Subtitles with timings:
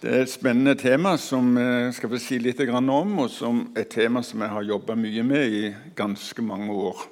[0.00, 3.90] Det er et spennende tema som jeg skal få si litt om, og som et
[3.92, 7.02] tema som jeg har jobba mye med i ganske mange år.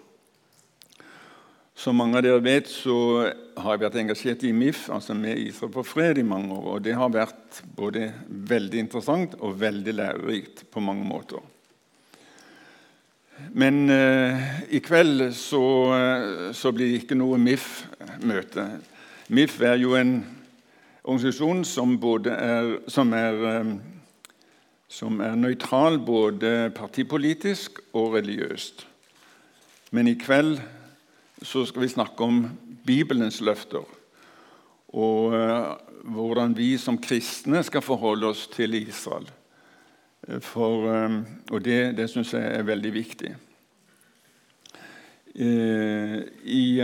[1.76, 3.28] Som mange av dere vet, så
[3.60, 6.70] har jeg vært engasjert i MIF, altså med Israel for fred, i mange år.
[6.78, 11.44] Og det har vært både veldig interessant og veldig lærerikt på mange måter.
[13.52, 15.62] Men eh, i kveld så,
[16.56, 18.66] så, blir det ikke noe MIF-møte.
[19.28, 20.22] MIF er jo en
[21.08, 21.94] organisasjon som,
[22.28, 23.70] er, som er, eh,
[24.88, 28.84] som er nøytral både partipolitisk og religiøst.
[29.90, 30.58] Men i kveld
[31.42, 32.42] så skal vi snakke om
[32.86, 33.86] Bibelens løfter.
[34.88, 39.28] Og uh, hvordan vi som kristne skal forholde oss til Israel.
[40.40, 41.20] For, uh,
[41.52, 43.34] og det, det syns jeg er veldig viktig.
[45.38, 46.80] Uh, i,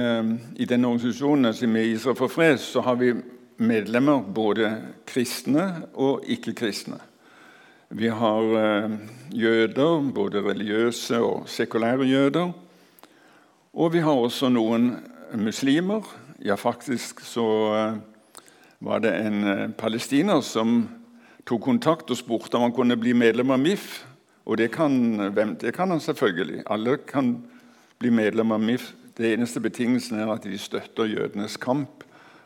[0.56, 3.12] I denne organisasjonen som er Israel for fred, så har vi
[3.56, 4.70] medlemmer både
[5.06, 6.98] kristne og ikke-kristne.
[7.94, 8.42] Vi har
[9.30, 12.52] jøder, både religiøse og sekulære jøder.
[13.74, 14.92] Og vi har også noen
[15.34, 16.06] muslimer.
[16.44, 17.96] Ja, faktisk så eh,
[18.78, 20.84] var det en eh, palestiner som
[21.46, 24.04] tok kontakt og spurte om han kunne bli medlem av MIF.
[24.46, 24.94] Og det kan,
[25.60, 26.62] det kan han selvfølgelig.
[26.70, 27.34] Alle kan
[27.98, 28.92] bli medlem av MIF.
[29.16, 32.03] Det eneste betingelsen er at de støtter jødenes kamp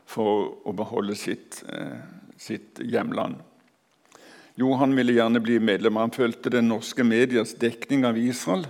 [0.08, 2.00] for å beholde sitt, eh,
[2.36, 3.42] sitt hjemland.
[4.58, 5.96] Jo, han ville gjerne bli medlem.
[5.96, 8.66] Han følte den norske medias dekning av Israel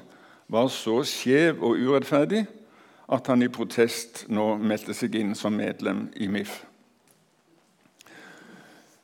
[0.48, 2.46] var så skjev og urettferdig
[3.08, 6.64] at han i protest nå meldte seg inn som medlem i MIF.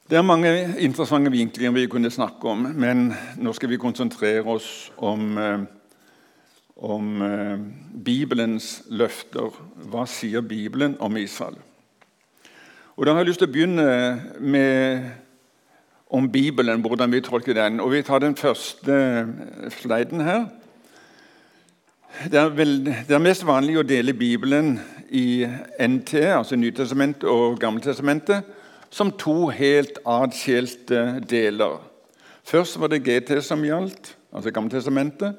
[0.04, 0.50] Det er mange
[0.84, 3.06] interessante vinklinger vi kunne snakke om, men
[3.40, 5.64] nå skal vi konsentrere oss om, eh,
[6.76, 7.56] om eh,
[8.04, 9.48] Bibelens løfter.
[9.88, 11.56] Hva sier Bibelen om Israel?
[12.96, 13.84] Og Da har jeg lyst til å begynne
[14.38, 15.06] med
[16.14, 17.80] om Bibelen, hvordan vi tolker den.
[17.80, 19.26] Og Vi tar den første
[19.70, 20.44] sliden her.
[22.30, 24.78] Det er, vel, det er, mest vanlig å dele Bibelen
[25.10, 25.42] i
[25.82, 28.46] NT, altså Nytestamentet og Gammeltestamentet,
[28.90, 31.82] som to helt atskilte deler.
[32.46, 35.34] Først var det GT som gjaldt, altså Gammeltestamentet.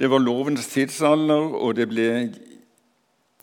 [0.00, 2.08] Det var lovens tidsalder, og, ble,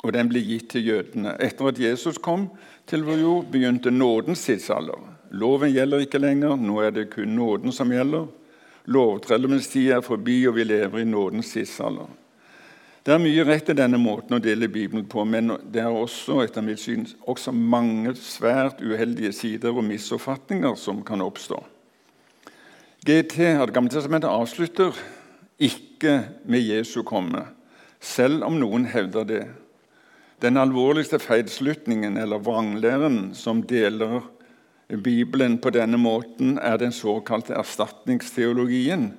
[0.02, 1.38] og, den ble gitt til jødene.
[1.38, 2.50] Etter at Jesus kom
[2.92, 5.00] til vår jord, begynte nådens tidsalder.
[5.32, 8.26] Loven gjelder ikke lenger, nå er det kun nåden som gjelder.
[8.92, 12.10] Lovtrellenes tid er forbi, og vi lever i nådens tidsalder.
[13.02, 16.44] Det er mye rett i denne måten å dele Bibelen på, men det er også
[16.44, 21.58] etter mitt syn, også mange svært uheldige sider og misoppfatninger som kan oppstå.
[23.02, 24.94] GT, Det gamle testamentet, avslutter
[25.58, 27.48] ikke med Jesu komme,
[28.00, 29.44] selv om noen hevder det.
[30.42, 34.24] Den alvorligste feilslutningen eller vranglæren som deler
[35.04, 39.12] Bibelen på denne måten, er den såkalte erstatningsteologien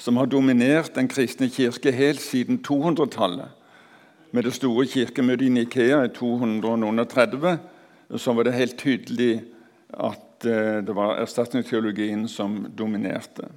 [0.00, 3.50] som har dominert den kristne kirke helt siden 200-tallet.
[4.32, 7.58] Med det store kirkemøtet i Nikea i 230
[8.16, 9.42] så var det helt tydelig
[9.92, 13.50] at eh, det var erstatningsteologien som dominerte.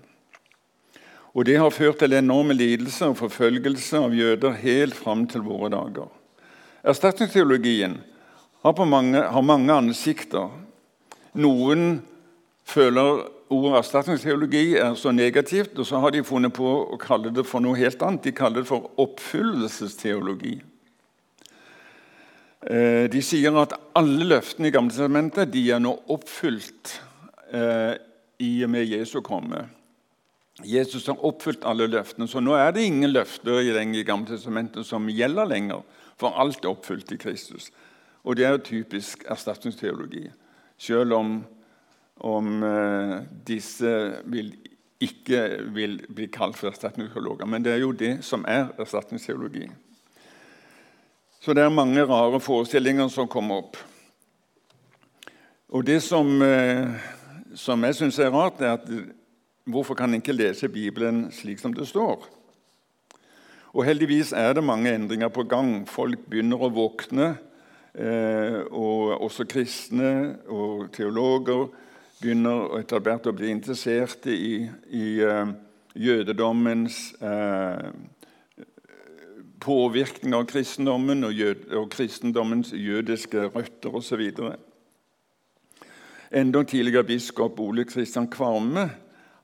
[1.33, 5.71] Og Det har ført til enorme lidelser og forfølgelse av jøder helt fram til våre
[5.71, 6.11] dager.
[6.83, 8.01] Erstatningsteologien
[8.61, 10.49] har, mange, har mange ansikter.
[11.39, 12.01] Noen
[12.67, 13.23] føler
[13.53, 17.63] ordet erstatningsteologi er så negativt, og så har de funnet på å kalle det for
[17.63, 18.25] noe helt annet.
[18.27, 20.57] De kaller det for oppfyllelsesteologi.
[22.63, 26.97] Eh, de sier at alle løftene i Gamletestamentet de er nå oppfylt
[27.51, 27.95] eh,
[28.43, 29.65] i og med Jesu komme.
[30.63, 35.07] Jesus har oppfylt alle løftene, så nå er det ingen løfter i gamle testamentet som
[35.09, 35.81] gjelder lenger,
[36.17, 37.71] for alt er oppfylt i Kristus.
[38.23, 40.29] Og Det er jo typisk erstatningsteologi.
[40.77, 41.43] Selv om
[42.23, 43.89] om eh, disse
[44.25, 44.53] vil,
[45.01, 45.41] ikke
[45.73, 47.47] vil bli kalt for erstatningsteologer.
[47.49, 49.67] Men det er jo det som er erstatningsteologi.
[51.43, 53.77] Så det er mange rare forestillinger som kommer opp.
[55.73, 56.87] Og Det som, eh,
[57.55, 58.87] som jeg syns er rart, er at
[59.65, 62.27] hvorfor kan en ikke lese Bibelen slik som det står?
[63.73, 65.87] Og Heldigvis er det mange endringer på gang.
[65.89, 67.31] Folk begynner å våkne.
[67.93, 71.71] Eh, og også kristne og teologer
[72.21, 74.63] begynner etter hvert å bli interessert i,
[74.95, 75.49] i uh,
[75.99, 77.91] jødedommens uh,
[79.61, 84.23] påvirkning av kristendommen og, jød, og kristendommens jødiske røtter osv.
[86.31, 88.87] Enda tidligere biskop Ole Kristian Kvarme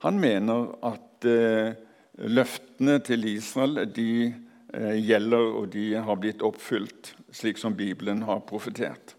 [0.05, 1.88] han mener at uh,
[2.19, 4.33] løftene til Israel de
[4.69, 9.15] gjelder, og de har blitt oppfylt, slik som Bibelen har profetert.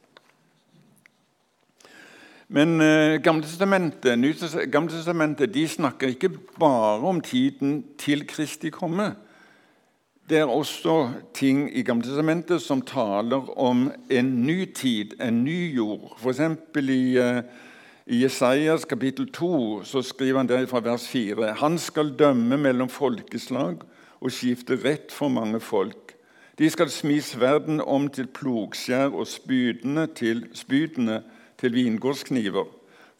[2.50, 2.78] Men
[3.22, 9.12] Gamle testamentet, Gamle de snakker ikke bare om tiden til Kristi komme.
[10.30, 15.74] Det er også ting i Gamle testamentet som taler om en ny tid, en ny
[15.74, 16.12] jord.
[16.22, 16.40] F.eks.
[16.78, 17.42] i, uh,
[18.10, 22.88] i Jesajas kapittel 2 så skriver han det fra vers 4.: Han skal dømme mellom
[22.88, 23.84] folkeslag
[24.20, 26.16] og skifte rett for mange folk.
[26.58, 31.22] De skal smi sverden om til plogskjær og spydene til, spydene
[31.58, 32.66] til vingårdskniver.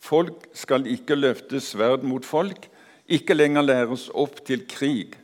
[0.01, 2.67] Folk skal ikke løfte sverd mot folk,
[3.07, 5.15] ikke lenger læres opp til krig.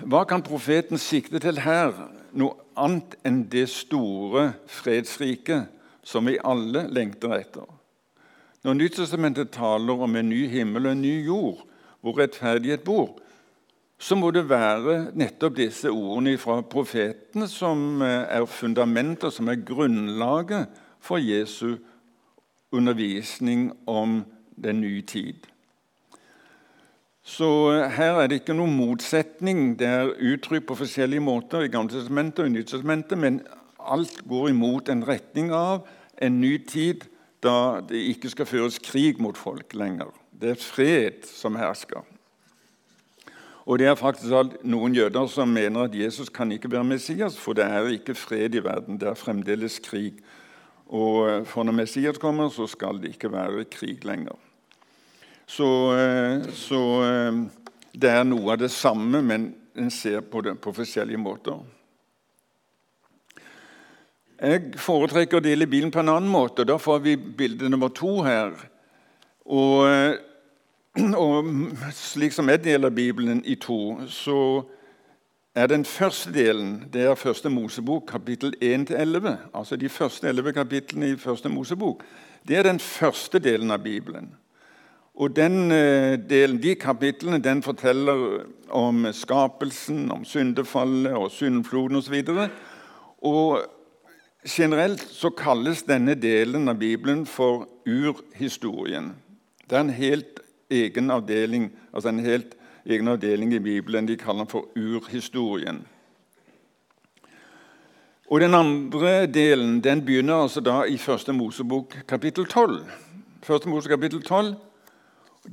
[0.00, 1.92] Hva kan profeten sikte til her?
[2.32, 5.73] Noe annet enn det store fredsriket
[6.04, 7.66] som vi alle lengter etter.
[8.64, 11.64] Når Nyttestamentet taler om en ny himmel og en ny jord,
[12.00, 13.16] hvor rettferdighet bor,
[13.98, 20.72] så må det være nettopp disse ordene fra profetene som er fundamentet, som er grunnlaget
[21.00, 21.76] for Jesu
[22.74, 24.24] undervisning om
[24.56, 25.46] den nye tid.
[27.24, 27.48] Så
[27.96, 29.78] her er det ikke noen motsetning.
[29.80, 33.40] Det er uttrykt på forskjellige måter i Gamletestamentet og i Nyttestamentet, men
[33.84, 35.84] alt går imot en retning av
[36.22, 37.06] en ny tid
[37.44, 40.12] da det ikke skal føres krig mot folk lenger.
[40.32, 42.04] Det er fred som hersker.
[43.64, 47.56] Og det er faktisk noen jøder som mener at Jesus kan ikke være Messias, for
[47.56, 50.20] det er ikke fred i verden, det er fremdeles krig.
[50.92, 54.36] Og eh, for når Messias kommer, så skal det ikke være krig lenger.
[55.46, 57.40] Så, eh, så eh,
[57.96, 61.64] det er noe av det samme, men en ser på det på forskjellige måter.
[64.44, 66.66] Jeg foretrekker å dele bilen på en annen måte.
[66.68, 68.52] Da får vi bilde nummer to her.
[69.48, 70.18] Og,
[71.24, 71.52] og
[71.96, 74.38] slik som jeg deler Bibelen i to, så
[75.56, 79.30] er den første delen det er første Mosebok, kapittel 1-11.
[79.54, 82.02] Altså de første elleve kapitlene i første Mosebok.
[82.44, 84.34] Det er den første delen av Bibelen.
[85.14, 92.18] Og den eh, delen, De kapitlene den forteller om skapelsen, om syndefallet og syndfloden osv.
[92.28, 92.48] Og,
[93.22, 93.73] og
[94.44, 99.14] generelt så kalles denne delen av Bibelen for urhistorien.
[99.64, 102.54] Det er en helt egen avdeling, altså en helt
[102.86, 104.06] egen avdeling i Bibelen.
[104.06, 105.84] De kaller for urhistorien.
[108.28, 112.84] Og Den andre delen den begynner altså da i Første Mosebok kapittel 12.
[113.42, 114.54] Første Mose kapittel 12,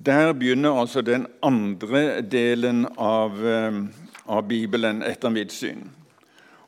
[0.05, 3.71] Der begynner altså den andre delen av, eh,
[4.27, 5.91] av Bibelen etter mitt syn.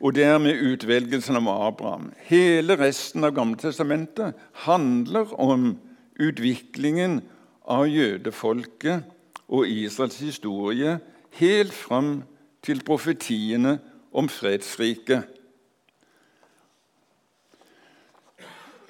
[0.04, 2.10] Og det er med utvelgelsen av Abraham.
[2.28, 4.36] Hele resten av Gammeltestamentet
[4.66, 5.78] handler om
[6.20, 7.22] utviklingen
[7.64, 9.06] av jødefolket
[9.48, 10.98] og Israels historie
[11.40, 12.18] helt fram
[12.64, 13.78] til profetiene
[14.12, 15.24] om fredsriket.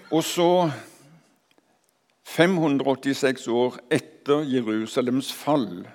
[0.09, 0.49] Og så,
[2.25, 5.85] 586 år etter Jerusalems fall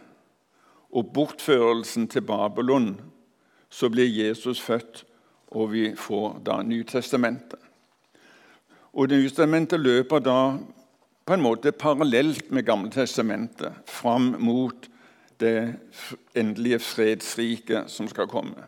[0.95, 2.93] og bortførelsen til Babylon,
[3.71, 5.05] så blir Jesus født,
[5.51, 7.61] og vi får da Nytestamentet.
[8.93, 10.41] Og Nytestamentet løper da
[11.29, 14.89] på en måte parallelt med Gammeltestamentet fram mot
[15.41, 15.75] det
[16.35, 18.67] endelige fredsriket som skal komme.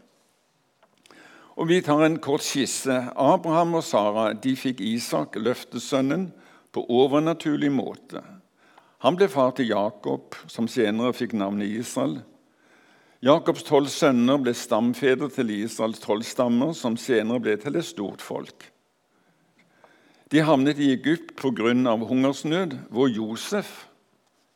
[1.56, 2.94] Og Vi tar en kort skisse.
[3.17, 6.31] Abraham og Sara de fikk Isak, løftesønnen,
[6.73, 8.23] på overnaturlig måte.
[9.03, 12.20] Han ble far til Jakob, som senere fikk navnet Israel.
[13.20, 18.22] Jakobs tolv sønner ble stamfedre til Israels tolv stammer, som senere ble til et stort
[18.24, 18.65] folk.
[20.32, 21.96] De havnet i Egypt pga.
[21.96, 23.86] hungersnød, hvor Josef,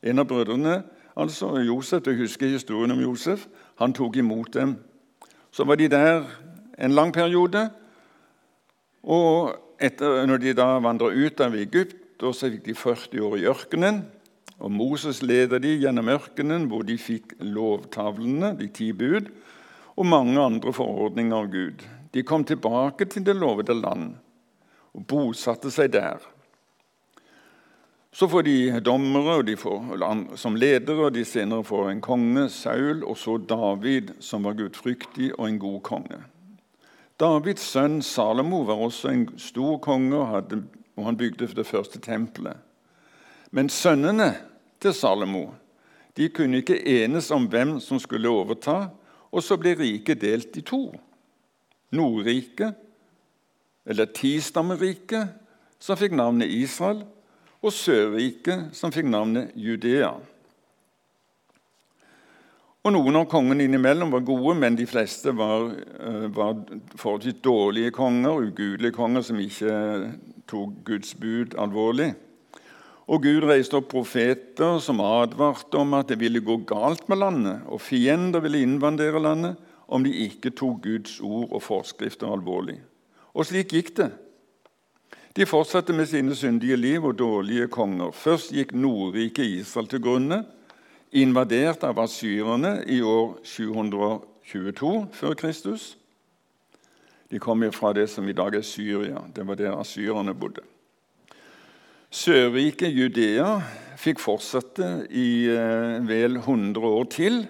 [0.01, 0.83] en av brødrene
[1.15, 3.47] altså Josef, Du husker historien om Josef?
[3.75, 4.77] Han tok imot dem.
[5.51, 6.23] Så var de der
[6.79, 7.69] en lang periode.
[9.03, 13.37] Og etter, når de da vandra ut av Egypt, og så fikk de 40 år
[13.37, 14.05] i ørkenen.
[14.63, 19.27] Og Moses leder de gjennom ørkenen, hvor de fikk lovtavlene, de ti bud,
[19.95, 21.83] og mange andre forordninger av Gud.
[22.15, 24.13] De kom tilbake til det lovede land
[24.95, 26.23] og bosatte seg der.
[28.15, 29.97] Så får de dommere de får,
[30.39, 35.33] som ledere, og de senere får en konge, Saul, og så David, som var gudfryktig
[35.35, 36.21] og en god konge.
[37.19, 42.55] Davids sønn Salomo var også en stor konge, og han bygde det første tempelet.
[43.55, 44.33] Men sønnene
[44.83, 45.47] til Salomo
[46.15, 48.85] de kunne ikke enes om hvem som skulle overta,
[49.35, 50.87] og så ble riket delt i to.
[51.95, 52.75] Nordriket
[53.85, 55.33] eller Tistammeriket,
[55.79, 57.03] som fikk navnet Israel,
[57.65, 60.13] og Sørriket, som fikk navnet Judea.
[62.85, 66.53] Og Noen av kongene innimellom var gode, men de fleste var, eh, var
[66.95, 70.13] forholdsvis dårlige konger, ugudelige konger som ikke
[70.47, 72.13] tok Guds bud alvorlig.
[73.05, 77.61] Og Gud reiste opp profeter som advarte om at det ville gå galt med landet,
[77.69, 82.79] og fiender ville innvandere landet om de ikke tok Guds ord og forskrifter alvorlig.
[83.37, 84.09] Og slik gikk det.
[85.35, 88.11] De fortsatte med sine syndige liv og dårlige konger.
[88.15, 90.45] Først gikk Nordriket Israel til grunne,
[91.11, 95.97] invadert av asyrerne i år 722 før Kristus.
[97.31, 99.21] De kom fra det som i dag er Syria.
[99.35, 100.63] Det var der asyrerne bodde.
[102.15, 103.57] Sørriket Judea
[103.99, 107.41] fikk fortsette i eh, vel 100 år til.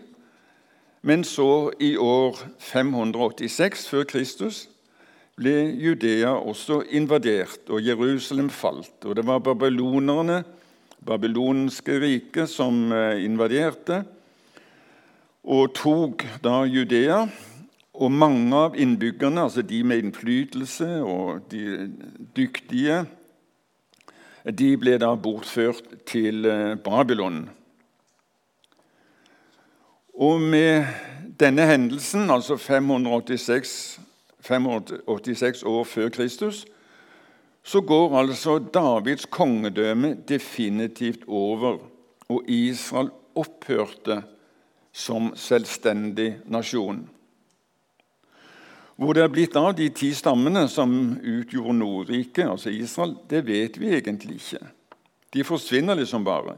[1.05, 4.63] Men så, i år 586 før Kristus,
[5.37, 8.95] ble Judea også invadert, og Jerusalem falt.
[9.05, 10.39] Og det var babylonerne,
[11.05, 13.99] babylonske riket, som eh, invaderte
[15.45, 17.19] og tok da Judea.
[18.01, 21.85] Og mange av innbyggerne, altså de med innflytelse og de
[22.33, 23.03] dyktige,
[24.53, 27.47] de ble da bortført til eh, Babylon.
[30.15, 30.85] Og med
[31.39, 33.99] denne hendelsen, altså 586,
[34.39, 36.65] 586 år før Kristus,
[37.65, 41.77] så går altså Davids kongedømme definitivt over,
[42.29, 44.21] og Israel opphørte
[44.93, 47.09] som selvstendig nasjon.
[48.95, 53.79] Hvor det er blitt av de ti stammene som utgjorde Nordriket, altså Israel, det vet
[53.79, 54.61] vi egentlig ikke.
[55.35, 56.55] De forsvinner liksom bare.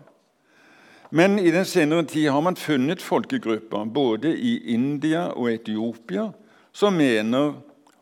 [1.09, 6.27] Men i den senere tid har man funnet folkegrupper både i India og Etiopia
[6.75, 7.55] som mener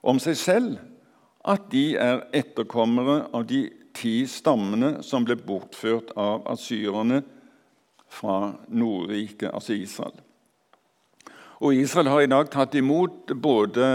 [0.03, 0.75] om seg selv
[1.45, 7.21] at de er etterkommere av de ti stammene som ble bortført av asyrerne
[8.11, 10.17] fra Nordriket, altså Israel.
[11.63, 13.85] Og Israel har i dag tatt imot både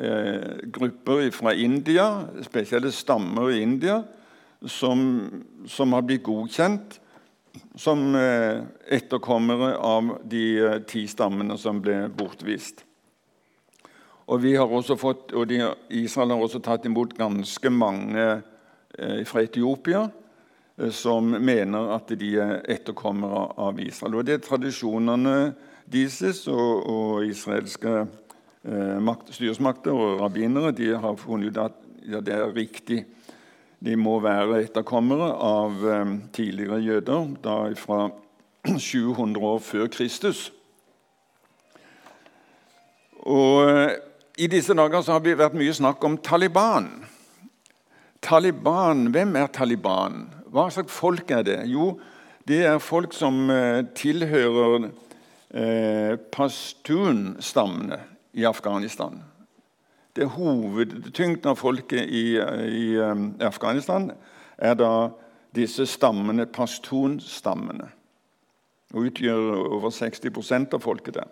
[0.00, 2.06] eh, grupper fra India,
[2.46, 4.00] spesielle stammer i India,
[4.64, 5.02] som,
[5.68, 7.00] som har blitt godkjent
[7.74, 8.62] som eh,
[8.96, 12.84] etterkommere av de eh, ti stammene som ble bortvist.
[14.30, 14.44] Og,
[15.00, 15.58] fått, og de,
[15.98, 20.04] Israel har også tatt imot ganske mange eh, fra Etiopia
[20.78, 24.20] eh, som mener at de er etterkommere av Israel.
[24.20, 25.36] Og Det er tradisjonene
[25.92, 27.94] deres og, og israelske
[28.64, 33.04] eh, makt, styresmakter og rabbinere de har funnet ut at ja, det er riktig.
[33.80, 38.08] De må være etterkommere av eh, tidligere jøder, da fra
[38.66, 40.50] 700 år før Kristus.
[43.20, 43.96] Og eh,
[44.38, 46.90] I disse dager har det vært mye snakk om Taliban.
[48.20, 50.26] Taliban, Hvem er Taliban?
[50.50, 51.60] Hva slags folk er det?
[51.70, 51.94] Jo,
[52.48, 54.90] det er folk som eh, tilhører
[55.54, 58.00] eh, pashtun-stammene
[58.32, 59.22] i Afghanistan.
[60.16, 64.10] Det Hovedtyngden av folket i, i um, Afghanistan
[64.58, 65.10] er da
[65.54, 67.90] disse stammene, pashtun-stammene.
[68.94, 71.28] Og utgjør over 60 av folket der.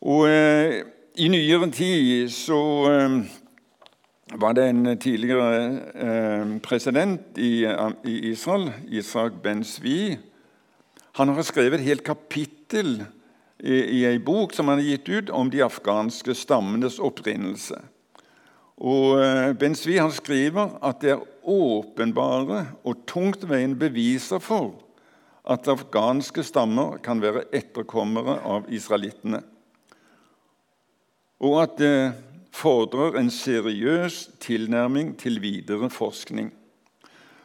[0.00, 0.80] Og eh,
[1.20, 3.16] I nyere tid så eh,
[4.40, 7.64] var det en tidligere eh, president i,
[8.04, 10.16] i Israel, Isak Ben-Zvi,
[11.20, 13.02] han har skrevet et helt kapittel
[13.60, 17.76] i, i ei bok som han har gitt ut om de afghanske stammenes opprinnelse.
[18.80, 24.78] Og eh, Ben Svi han skriver at det er åpenbare og tungtveiende beviser for
[25.50, 29.40] at afghanske stammer kan være etterkommere av israelittene,
[31.40, 31.94] og at det
[32.52, 36.50] fordrer en seriøs tilnærming til videre forskning.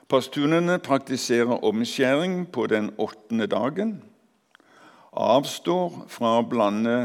[0.08, 4.04] Pastunene praktiserer omskjæring på den åttende dagen,
[5.12, 6.98] avstår fra å blande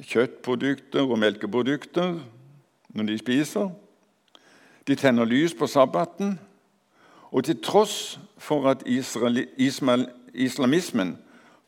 [0.00, 2.18] kjøttprodukter og melkeprodukter
[2.94, 3.70] når de spiser.
[4.88, 6.38] De tenner lys på sabbaten.
[7.30, 8.82] Og til tross for at
[10.34, 11.12] islamismen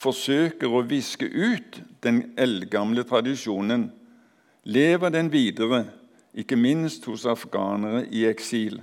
[0.02, 3.92] forsøker å viske ut den eldgamle tradisjonen,
[4.64, 5.84] lever den videre,
[6.34, 8.80] ikke minst hos afghanere i eksil.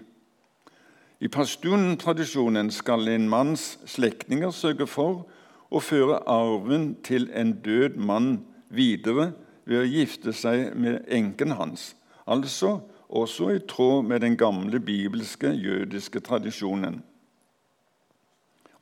[1.20, 5.26] I pashtun-tradisjonen skal en manns slektninger sørge for
[5.70, 8.30] å føre arven til en død mann
[8.72, 9.34] videre
[9.68, 11.92] ved å gifte seg med enken hans,
[12.24, 17.02] altså også i tråd med den gamle bibelske jødiske tradisjonen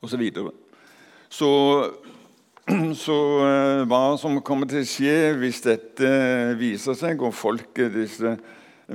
[0.04, 0.22] osv.
[0.30, 0.52] Så,
[1.40, 1.50] så,
[3.04, 3.18] så
[3.48, 6.12] eh, hva som kommer til å skje hvis dette
[6.60, 8.36] viser seg, og folket, disse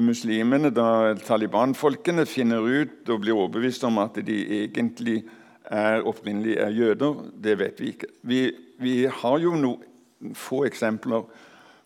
[0.02, 5.22] muslimene, da Taliban-folkene finner ut og blir overbevist om at de egentlig
[5.70, 8.10] er opprinnelig er jøder, det vet vi ikke.
[8.24, 8.42] Vi,
[8.82, 11.28] vi har jo noen få eksempler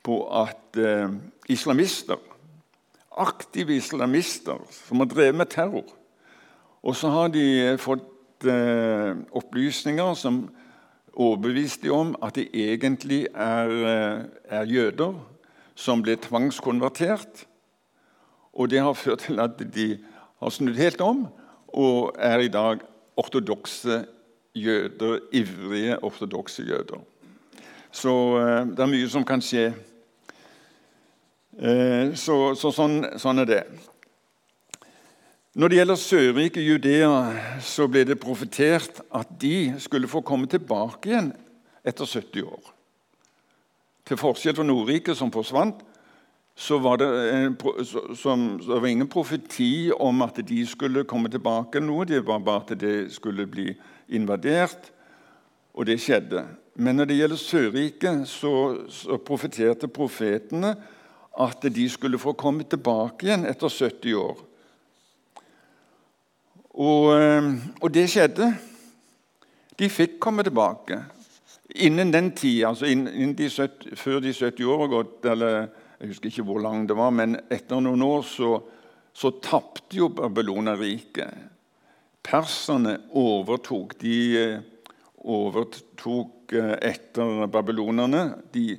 [0.06, 1.12] på at eh,
[1.52, 2.22] islamister
[3.18, 5.86] aktive islamister som har drevet med terror.
[6.84, 10.46] Og så har de fått eh, opplysninger som
[11.18, 14.20] overbeviste de om at de egentlig er, eh,
[14.60, 15.18] er, jøder
[15.76, 17.46] som ble tvangskonvertert.
[18.58, 19.92] Og det har ført til at de
[20.42, 21.28] har snudd helt om
[21.78, 22.82] og er i dag
[23.18, 24.06] ortodokse
[24.58, 27.02] jøder, ivrige ortodokse jøder.
[27.92, 29.70] Så eh, det er mye som kan skje.
[31.58, 33.62] Eh, så, så sånn, sånn, er det.
[35.58, 37.12] Når det gjelder Sørrike Judea,
[37.66, 41.32] så ble det profetert at de skulle få komme tilbake igjen
[41.88, 42.74] etter 70 år.
[44.08, 45.82] Til forskjell fra Nordriket, som forsvant,
[46.58, 47.08] så var det,
[48.18, 51.80] som, så var ingen profeti om at de skulle komme tilbake.
[51.80, 53.76] noe, Det var bare at det skulle bli
[54.10, 54.90] invadert,
[55.74, 56.48] og det skjedde.
[56.76, 60.76] Men når det gjelder Sørriket, så, så profeterte profetene
[61.38, 64.38] at de skulle få komme tilbake igjen etter 70 år.
[66.74, 68.54] Og, eh, og det skjedde.
[69.78, 71.04] De fikk komme tilbake.
[71.76, 76.12] Innen den tid, altså innen de 70, før de 70 år har gått, eller jeg
[76.12, 78.52] husker ikke hvor lang det var, men etter noen år så,
[79.18, 81.48] så tapte jo Babyloneriket.
[82.28, 83.96] Perserne overtok.
[84.02, 84.60] De eh,
[85.26, 88.24] overtok eh, etter babylonerne.
[88.54, 88.76] De,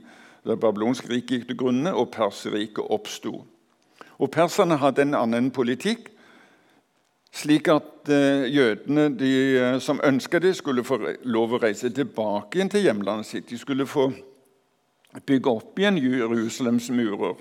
[0.46, 3.40] det babylonske riket gikk til grunne, og Perserriket oppsto.
[4.18, 6.12] Og Perserne hadde en annen politikk,
[7.34, 9.32] slik at uh, jødene de,
[9.84, 10.96] som ønska det, skulle få
[11.28, 13.50] lov å reise tilbake igjen til hjemlandet sitt.
[13.50, 14.08] De skulle få
[15.26, 17.36] bygge opp igjen Jerusalems murer.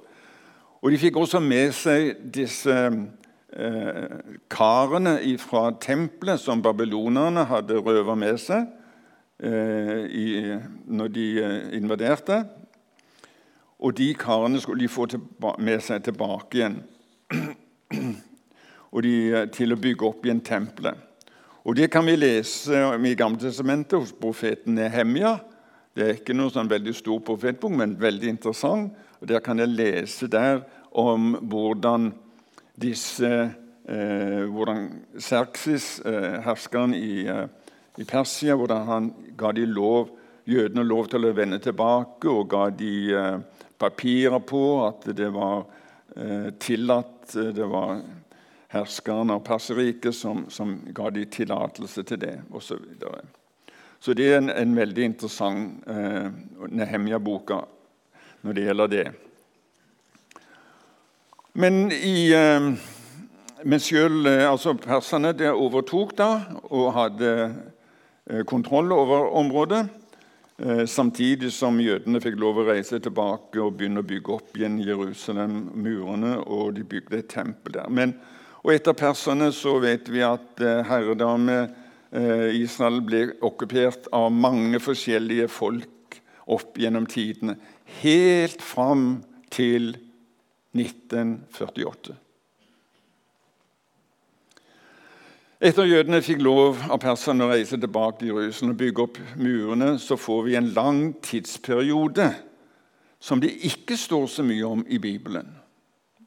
[0.82, 4.18] Og De fikk også med seg disse eh,
[4.50, 8.68] karene fra tempelet som babylonerne hadde røva med seg
[9.44, 10.28] eh, i,
[10.86, 12.44] når de eh, invaderte.
[13.80, 15.08] Og de karene skulle de få
[15.60, 16.80] med seg tilbake igjen
[18.94, 21.04] og de, eh, til å bygge opp igjen tempelet.
[21.68, 25.36] Og Det kan vi lese i Gamle testamentet hos profeten Nehemja.
[25.98, 28.92] Det er ikke noe sånn veldig stor profetbok, men veldig interessant.
[29.18, 30.62] Og Der kan jeg lese der
[30.94, 32.12] om hvordan
[32.78, 33.32] disse
[33.90, 37.48] eh, hvordan Serksis, eh, herskeren i, eh,
[37.98, 40.12] i, Persia, hvordan han ga de lov,
[40.46, 43.40] jødene lov til å vende tilbake og ga de eh,
[43.80, 45.66] papirer på at det var
[46.16, 47.98] eh, tillatt Det var
[48.72, 52.86] herskeren av Perserriket som, som ga de tillatelse til det, osv.
[54.00, 56.28] Så det er en, en veldig interessant eh,
[56.70, 57.64] Nehemja-boka
[58.46, 59.08] når det gjelder det.
[61.58, 62.70] Men i eh,
[63.64, 66.30] men selv, eh, altså perserne overtok da
[66.70, 67.32] og hadde
[68.30, 69.88] eh, kontroll over området.
[70.58, 74.80] Eh, samtidig som jødene fikk lov å reise tilbake og begynne å bygge opp igjen
[74.82, 77.90] Jerusalem, murene, og de bygde et tempel der.
[77.90, 78.16] Men,
[78.64, 81.60] og etter perserne så vet vi at eh, herredame
[82.12, 87.58] Israel ble okkupert av mange forskjellige folk opp gjennom tidene,
[88.00, 89.98] helt fram til
[90.78, 92.16] 1948.
[95.58, 99.96] Etter jødene fikk lov av perserne å reise tilbake til Jerusalem og bygge opp murene,
[99.98, 102.30] så får vi en lang tidsperiode
[103.20, 105.50] som det ikke står så mye om i Bibelen.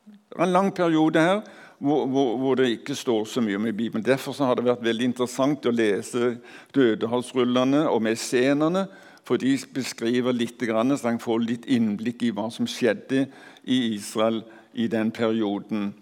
[0.03, 1.45] Det er en lang periode her
[1.81, 4.05] hvor, hvor, hvor, det ikke står så mye om i Bibelen.
[4.05, 6.35] Derfor har det vært veldig interessant å lese
[6.77, 8.85] Dødehavsrullene og Mesenerne,
[9.25, 13.29] for de beskriver litt, så en får litt innblikk i hva som skjedde
[13.65, 14.43] i Israel
[14.75, 15.93] i den perioden.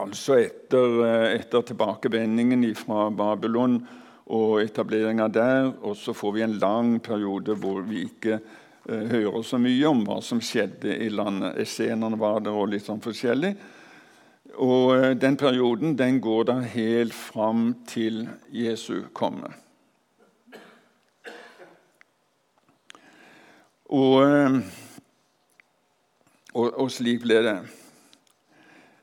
[0.00, 3.80] Altså etter, eh, etter tilbakevendingen fra Babylon
[4.30, 5.72] og etableringa der.
[5.82, 10.04] Og så får vi en lang periode hvor vi ikke eh, hører så mye om
[10.06, 11.58] hva som skjedde i landet.
[11.60, 13.54] Essenene var der og litt sånn forskjellig.
[14.60, 19.54] Og eh, Den perioden den går da helt fram til Jesu komme.
[23.90, 24.58] Og, eh,
[26.54, 27.56] og, og slik ble det.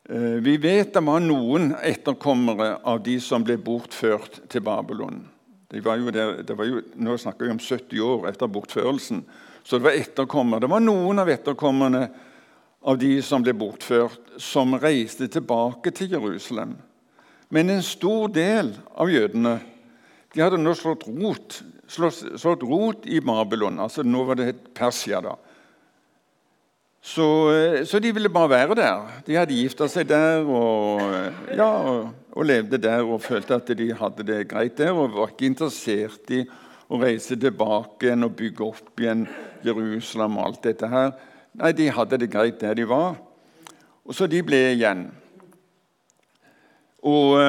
[0.09, 5.25] Eh, vi vet det var noen etterkommere av de som ble bortført til Babylon.
[5.73, 9.25] De var der, det var jo, nå snakker vi om 70 år etter bortførelsen.
[9.67, 10.63] Så det var etterkommere.
[10.63, 12.05] Det var noen av etterkommerne
[12.87, 16.77] av de som ble bortført, som reiste tilbake til Jerusalem.
[17.51, 19.57] Men en stor del av jødene
[20.33, 23.79] de hadde nå slått rot, slått, slått rot i Babylon.
[23.79, 25.21] altså Nå var det Persia.
[25.21, 25.35] da.
[27.01, 29.21] Så, eh, så, de ville bare være der.
[29.25, 31.01] De hadde gifta seg der og,
[31.55, 34.91] ja, og, og, levde der og følte at de hadde det greit der.
[34.91, 36.43] Og var ikke interessert i
[36.91, 39.25] å reise tilbake igjen og bygge opp igjen
[39.63, 41.15] Jerusalem og alt dette her.
[41.57, 43.15] Nei, de hadde det greit der de var.
[44.05, 45.07] Og Så de ble igjen.
[47.01, 47.39] Og,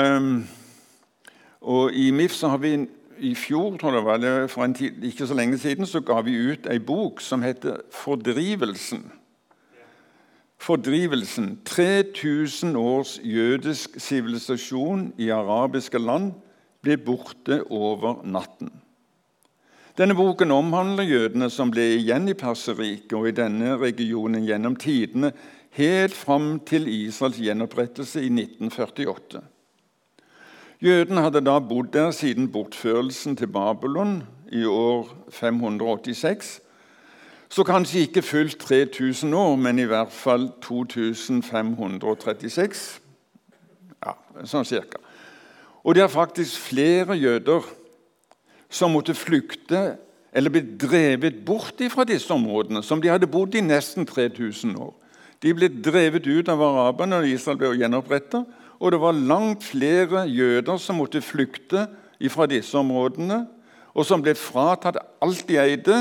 [1.60, 2.72] og i MIF så har vi
[3.18, 6.36] i fjor, tror jeg, var det for tid, ikke så lenge siden, så ga vi
[6.52, 9.10] ut ei bok som heter 'Fordrivelsen'.
[10.58, 11.60] Fordrivelsen.
[11.64, 16.32] 3000 års jødisk sivilisasjon i arabiske land
[16.82, 18.72] ble borte over natten.
[19.98, 25.32] Denne boken omhandler jødene som ble igjen i Perserriket og i denne regionen gjennom tidene,
[25.74, 29.42] helt fram til Israels gjenopprettelse i 1948.
[30.78, 34.22] Jødene hadde da bodd der siden bortførelsen til Babylon
[34.54, 36.60] i år 586.
[37.50, 43.00] Så kanskje ikke fullt 3000 år, men i hvert fall 2536.
[44.06, 44.14] Ja,
[44.46, 44.98] sånn cirka.
[45.82, 47.66] Og det er faktisk flere jøder
[48.70, 49.96] som måtte flykte
[50.32, 54.92] eller ble drevet bort fra disse områdene, som de hadde bodd i nesten 3000 år.
[55.42, 58.42] De ble drevet ut av araberne når Israel ble gjenoppretta.
[58.78, 61.86] Og det var langt flere jøder som måtte flykte
[62.30, 63.44] fra disse områdene,
[63.94, 65.96] og som ble fratatt alt de eide,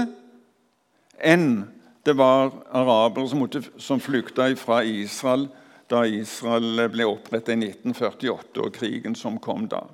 [1.18, 1.66] enn
[2.06, 3.42] det var arabere som,
[3.82, 5.48] som flykta fra Israel
[5.90, 9.86] da Israel ble opprettet i 1948, og krigen som kom da.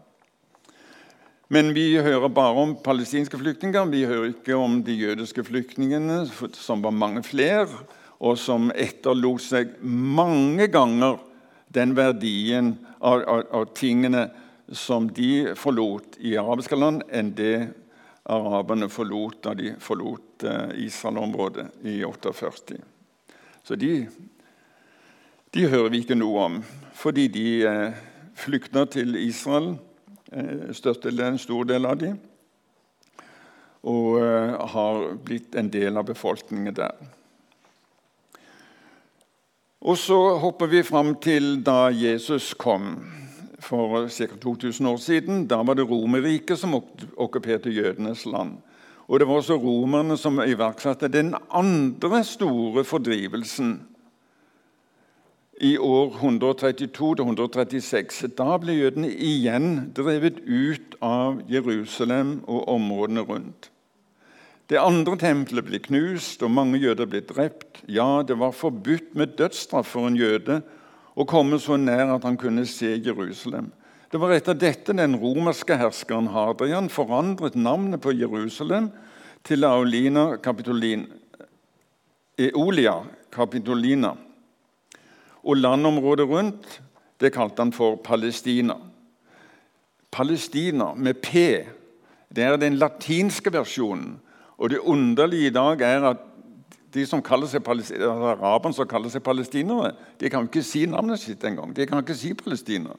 [1.54, 3.86] Men vi hører bare om palestinske flyktninger.
[3.92, 6.24] Vi hører ikke om de jødiske flyktningene,
[6.58, 7.68] som var mange flere,
[8.18, 11.20] og som etterlot seg mange ganger
[11.76, 14.24] den verdien av, av, av, tingene
[14.72, 17.70] som de forlot i arabiske land, enn det
[18.24, 22.82] araberne forlot da de forlot eh, Israel-området i 48.
[23.62, 23.94] Så de,
[25.54, 26.62] de, hører vi ikke noe om,
[26.98, 27.48] fordi de
[28.42, 29.92] flykter til Israel, eh,
[30.34, 32.17] en stor del av dem,
[33.84, 36.96] og eh, har blitt en del av befolkningen der.
[39.84, 43.02] Og så hopper vi fram til da Jesus kom
[43.60, 44.28] for ca.
[44.41, 45.48] 2000 år siden.
[45.48, 46.78] Da var det Romerriket som
[47.17, 48.62] okkuperte jødenes land.
[49.08, 53.82] Og det var også romerne som iverksatte den andre store fordrivelsen
[55.63, 58.28] i år 132-136.
[58.36, 63.69] Da ble jødene igjen drevet ut av Jerusalem og områdene rundt.
[64.71, 67.84] Det andre tempelet ble knust, og mange jøder ble drept.
[67.88, 70.62] Ja, det var forbudt med dødsstraff for en jøde
[71.15, 73.71] å komme så nær at han kunne se Jerusalem.
[74.12, 78.91] Det var etter dette den romerske herskeren Hadrian forandret navnet på Jerusalem
[79.43, 81.08] til Aulina Capitolin,
[82.39, 84.13] Eolia Capitolina.
[85.43, 86.82] Og landområdet rundt
[87.21, 88.75] det kalte han for Palestina.
[90.12, 91.34] Palestina med P.
[92.36, 94.19] Det er den latinske versjonen.
[94.58, 96.17] Og det underlige i dag er at
[96.93, 101.43] de som kaller seg araberne som kaller seg palestinere, de kan ikke si navnet sitt
[101.43, 101.73] engang.
[101.73, 102.93] De kan ikke si Palestina.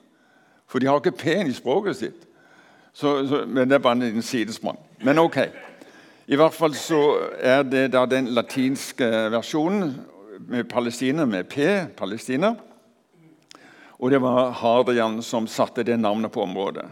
[0.66, 2.26] For de har ikke P-en i språket sitt.
[2.92, 4.78] Så, så, men Det er bare en sidesprang.
[5.02, 5.38] Men ok.
[6.26, 7.00] I hvert fall så
[7.38, 9.94] er det da den latinske versjonen
[10.48, 11.87] med Palestina med P.
[11.96, 12.54] Palestina.
[13.98, 16.85] Og det var Hadrian som satte det navnet på området.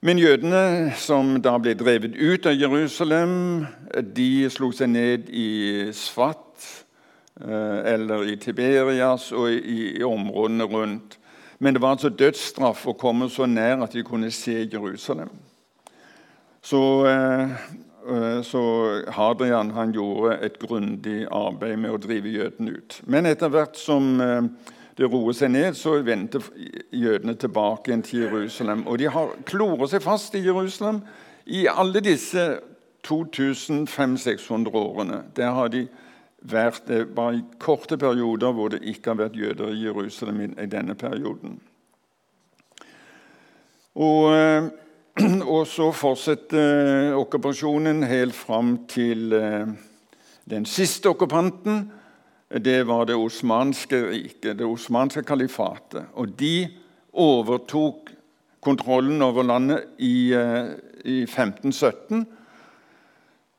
[0.00, 3.66] Men jødene som da ble drevet ut av Jerusalem,
[4.00, 6.64] de slo seg ned i Svat
[7.42, 11.18] eh, eller i Tiberias og i, i områdene rundt.
[11.60, 15.28] Men det var altså dødsstraff å komme så nær at de kunne se Jerusalem.
[16.64, 17.52] Så, eh,
[18.46, 18.60] så
[19.12, 23.00] Hadrian han gjorde et grundig arbeid med å drive jødene ut.
[23.04, 24.16] Men etter hvert som
[25.00, 26.42] det roer seg ned, så vendte
[26.92, 28.86] jødene tilbake igjen til Jerusalem.
[28.88, 31.02] Og de har kloret seg fast i Jerusalem
[31.48, 32.46] i alle disse
[33.06, 35.22] 2500-600 årene.
[35.36, 35.86] Der har de
[36.40, 40.66] vært det bare i korte perioder hvor det ikke har vært jøder i Jerusalem i,
[40.66, 41.58] denne perioden.
[43.94, 44.68] Og, eh,
[45.54, 49.72] og så fortsetter okkupasjonen helt fram til eh,
[50.50, 51.90] den siste okkupanten,
[52.50, 56.08] det var det osmanske riket, det osmanske kalifatet.
[56.18, 56.66] Og de
[57.12, 58.10] overtok
[58.60, 62.26] kontrollen over landet i, eh, i 1517.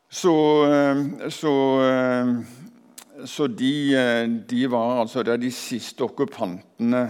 [0.10, 0.36] Så,
[0.67, 7.10] eh, så, eh, så de, de, var altså de siste okkupantene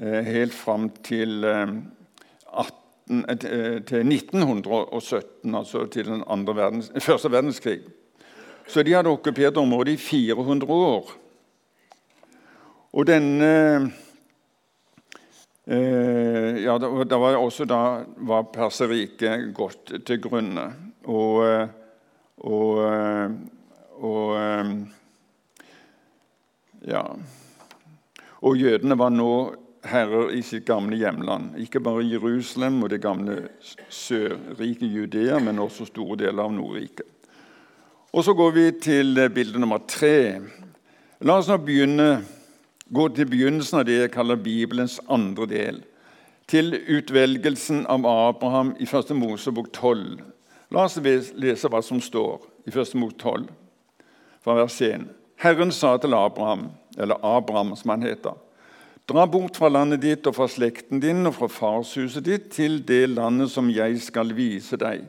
[0.00, 1.44] helt fram til,
[3.28, 7.80] 18, til 1917, altså til den verdens, første verdenskrig.
[8.66, 11.12] Så de hadde okkupert området i 400 år.
[12.92, 13.50] Og denne
[15.66, 17.82] eh, ja, Da var også da
[18.16, 20.66] var Perserriket gått til grunne.
[21.04, 21.68] Og,
[22.36, 22.82] og,
[23.98, 24.36] og
[26.82, 27.02] Ja.
[28.42, 29.32] Og jødene var nå
[29.82, 31.56] herrer i sitt gamle hjemland.
[31.58, 33.48] Ikke bare Jerusalem og det gamle
[33.90, 37.06] sørriket Judea, men også store deler av Nordriket.
[38.12, 40.40] Og Så går vi til bilde nummer tre.
[41.20, 42.24] La oss nå begynne,
[42.92, 45.80] gå til begynnelsen av det jeg kaller Bibelens andre del.
[46.46, 49.14] Til utvelgelsen av Abraham i 1.
[49.16, 50.20] Mosebok 12.
[50.70, 52.94] La oss lese hva som står i 1.
[52.94, 53.48] Mosebok 12,
[54.44, 55.08] fra vers 1.
[55.42, 56.68] Herren sa til Abraham,
[56.98, 58.36] eller Abraham som han heter,
[59.10, 63.08] Dra bort fra landet ditt og fra slekten din og fra farshuset ditt til det
[63.10, 65.08] landet som jeg skal vise deg.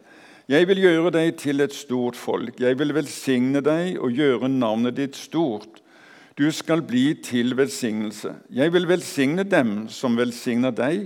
[0.50, 2.58] Jeg vil gjøre deg til et stort folk.
[2.60, 5.78] Jeg vil velsigne deg og gjøre navnet ditt stort.
[6.34, 8.34] Du skal bli til velsignelse.
[8.50, 11.06] Jeg vil velsigne dem som velsigner deg,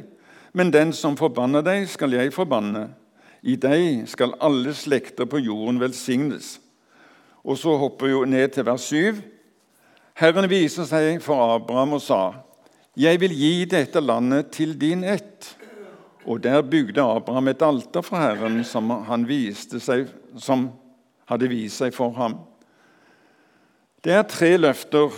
[0.55, 2.87] men den som forbanner deg, skal jeg forbanne.
[3.43, 6.55] I deg skal alle slekter på jorden velsignes.
[7.43, 9.19] Og så hopper vi ned til vers 7.
[10.17, 12.46] Herren viser seg for Abraham og sa:"
[12.97, 15.53] 'Jeg vil gi dette landet til din ett.'
[16.25, 18.89] Og der bygde Abraham et alter for Herren, som,
[19.79, 20.07] seg,
[20.37, 20.71] som
[21.29, 22.39] hadde vist seg for ham.
[24.03, 25.13] Det er tre løfter,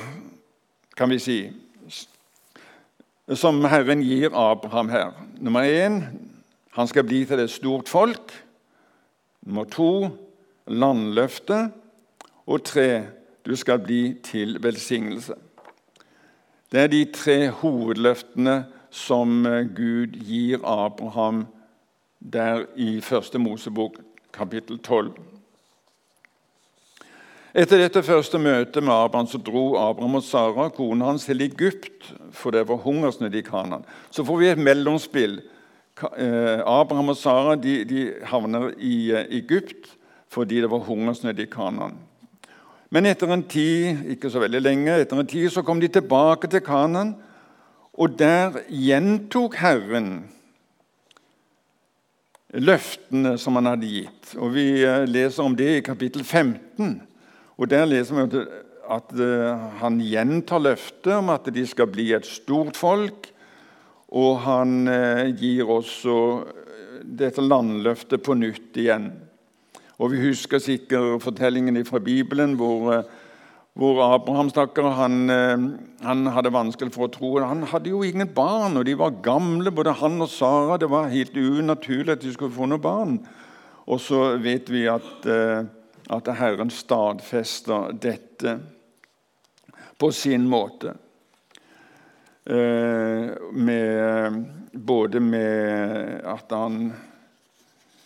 [0.95, 1.39] kan vi si,
[3.33, 5.11] som Herren gir Abraham her.
[5.39, 6.03] Nummer én
[6.77, 8.33] han skal bli til et stort folk.
[9.45, 10.09] Nummer to
[10.67, 11.71] landløftet.
[12.45, 13.05] Og tre
[13.45, 15.33] du skal bli til velsignelse.
[16.69, 18.59] Det er de tre hovedløftene
[18.93, 21.47] som eh, Gud gir Abraham
[22.19, 23.95] der i første Mosebok,
[24.33, 25.13] kapittel 12.
[27.57, 32.11] Etter dette første møtet med Abraham så dro Abraham og Sara, kona hans, til Egypt,
[32.31, 33.87] for det var hungersnød i Kanan.
[34.11, 35.39] Så får vi et mellomspill.
[35.99, 39.95] Eh, Abraham og Sara de, de havner i eh, Egypt
[40.29, 41.97] fordi det var hungersnød i Kanan.
[42.89, 46.49] Men etter en tid ikke så veldig lenge, etter en tid så kom de tilbake
[46.49, 47.13] til Kanan,
[47.99, 50.23] og der gjentok Herren
[52.57, 54.33] løftene som han hadde gitt.
[54.39, 57.01] Og Vi eh, leser om det i kapittel 15.
[57.57, 58.43] og Der leser vi
[58.89, 63.29] at eh, han gjentar løftet om at de skal bli et stort folk.
[64.09, 66.15] Og han eh, gir også
[67.03, 69.11] dette landløftet på nytt igjen.
[69.99, 73.03] Og Vi husker sikkert fortellingen fra Bibelen hvor, eh,
[73.75, 75.57] hvor Abraham stakkar, han, eh,
[76.05, 77.39] han, hadde vanskelig for å tro.
[77.43, 80.77] Han hadde jo ingen barn, og de var gamle, både han og Sara.
[80.77, 83.19] Det var helt unaturlig at de skulle få noen barn.
[83.87, 85.67] Og så vet vi at, eh,
[86.09, 88.59] at Herren stadfester dette
[89.99, 90.95] på sin måte.
[92.49, 96.93] Med, både med at han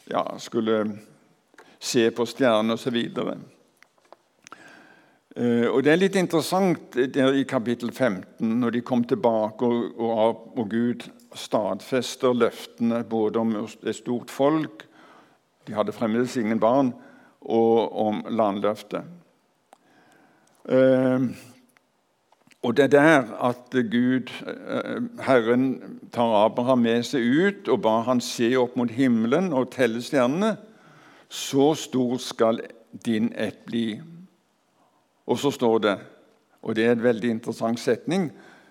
[0.09, 0.97] ja, skulle
[1.83, 2.97] se på stjerner osv.
[5.33, 9.99] Uh, og Det er litt interessant der i kapittel 15, når de kom tilbake og,
[9.99, 14.85] og, og Gud stadfester løftene både om et stort folk
[15.65, 16.91] De hadde fremdeles ingen barn.
[17.43, 19.03] Og om landløftet.
[20.63, 21.31] Uh,
[22.63, 24.29] og Det er der at Gud,
[25.19, 29.99] Herren, tar Abraham med seg ut og ba han se opp mot himmelen og telle
[29.99, 30.53] stjernene.
[31.33, 32.61] Så stor skal
[33.05, 34.01] din ett bli.
[35.25, 35.93] Og så står det,
[36.61, 38.27] og det er en veldig interessant setning,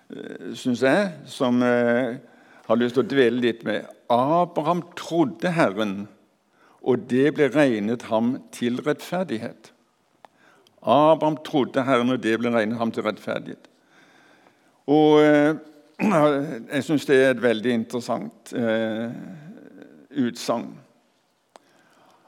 [0.09, 2.19] eh, syns jeg, som jeg
[2.65, 3.89] har lyst til å dvele litt med.
[4.09, 6.07] Abraham trodde Herren,
[6.81, 9.73] og det ble regnet ham til rettferdighet.
[10.83, 13.67] Abraham trodde Herren, og det ble regnet ham til rettferdighet.
[14.87, 15.53] Og eh,
[16.73, 19.11] Jeg syns det er et veldig interessant eh,
[20.23, 20.73] utsagn.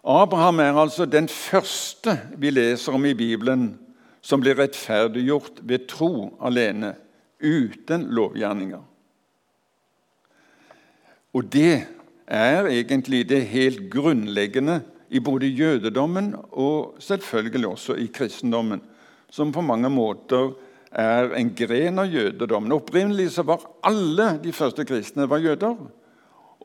[0.06, 3.72] Abraham er altså den første vi leser om i Bibelen
[4.26, 6.94] som blir rettferdiggjort ved tro alene,
[7.42, 8.82] uten lovgjerninger.
[11.36, 11.86] Og det
[12.26, 18.82] er egentlig det helt grunnleggende i både jødedommen og selvfølgelig også i kristendommen,
[19.30, 20.54] som på mange måter
[20.92, 22.72] er en gren av jødedommen.
[22.72, 25.76] Opprinnelig så var alle de første kristne var jøder.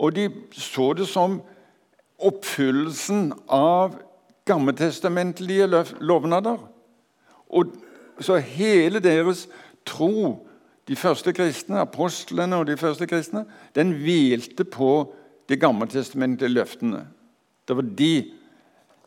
[0.00, 1.40] Og de så det som
[2.26, 3.96] oppfyllelsen av
[4.48, 5.68] gammeltestamentlige
[6.00, 6.58] lovnader.
[7.50, 7.72] Og
[8.20, 9.46] så hele deres
[9.86, 10.46] tro,
[10.88, 13.44] de første kristne, apostlene og de første kristne,
[13.76, 15.12] den hvilte på
[15.48, 17.04] de gammeltestamentlige løftene.
[17.68, 18.14] Det var de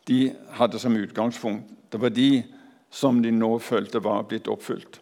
[0.08, 1.64] de hadde som utgangspunkt.
[1.92, 2.42] Det var de
[2.90, 5.00] som de nå følte var blitt oppfylt.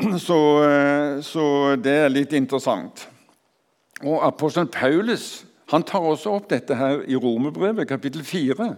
[0.00, 3.04] Så, eh, så det er litt interessant.
[4.04, 8.72] Og Apostelen Paulus han tar også opp dette her i Romerbrevet, kapittel 4.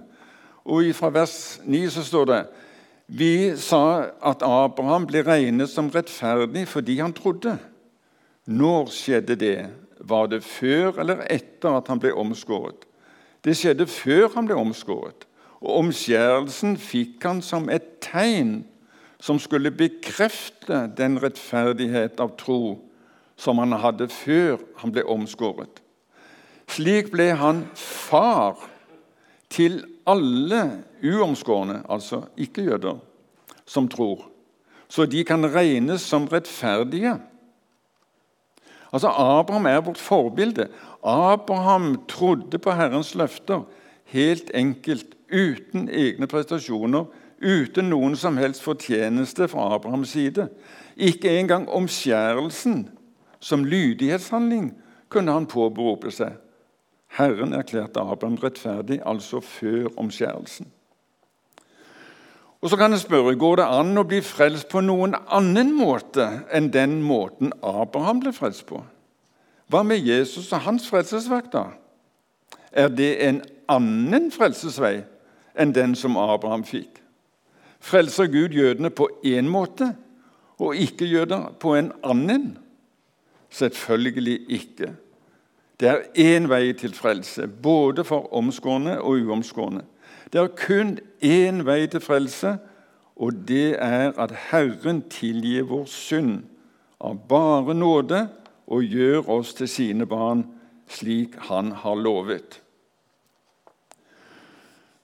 [0.69, 2.41] Og Fra vers 9 så står det
[3.07, 7.57] Vi sa at Abraham ble regnet som rettferdig fordi han trodde.
[8.47, 9.71] Når skjedde det?
[10.03, 12.85] Var det før eller etter at han ble omskåret?
[13.45, 15.27] Det skjedde før han ble omskåret.
[15.63, 18.65] Og omskjærelsen fikk han som et tegn
[19.23, 22.81] som skulle bekrefte den rettferdighet av tro
[23.43, 25.81] som han hadde før han ble omskåret.
[26.71, 28.61] Slik ble han far
[29.53, 30.63] til alle
[31.03, 33.01] uomskårne, altså ikke-jøder,
[33.67, 34.29] som tror,
[34.89, 37.17] så de kan regnes som rettferdige.
[38.93, 40.69] Altså, Abraham er vårt forbilde.
[41.03, 43.65] Abraham trodde på Herrens løfter
[44.13, 47.07] helt enkelt, uten egne prestasjoner,
[47.41, 50.51] uten noen som helst fortjeneste fra Abrahams side.
[50.97, 52.85] Ikke engang omskjærelsen
[53.43, 54.71] som lydighetshandling
[55.13, 56.39] kunne han påberope seg.
[57.13, 60.71] Herren erklærte Abraham rettferdig, altså før omskjærelsen.
[62.63, 66.29] Og så kan jeg spørre, Går det an å bli frelst på noen annen måte
[66.55, 68.81] enn den måten Abraham ble frelst på?
[69.67, 71.65] Hva med Jesus og hans frelsesverk, da?
[72.73, 75.03] Er det en annen frelsesvei
[75.59, 77.01] enn den som Abraham fikk?
[77.83, 79.91] Frelser Gud jødene på én måte
[80.63, 82.53] og ikke-jøder på en annen?
[83.53, 84.95] Selvfølgelig ikke.
[85.81, 89.83] Det er én vei til frelse, både for omskårne og uomskårne.
[90.33, 92.57] Det er kun én vei til frelse,
[93.17, 96.45] og det er at Herren tilgir vår synd
[97.01, 98.29] av bare nåde
[98.67, 100.47] og gjør oss til sine barn,
[100.89, 102.61] slik Han har lovet.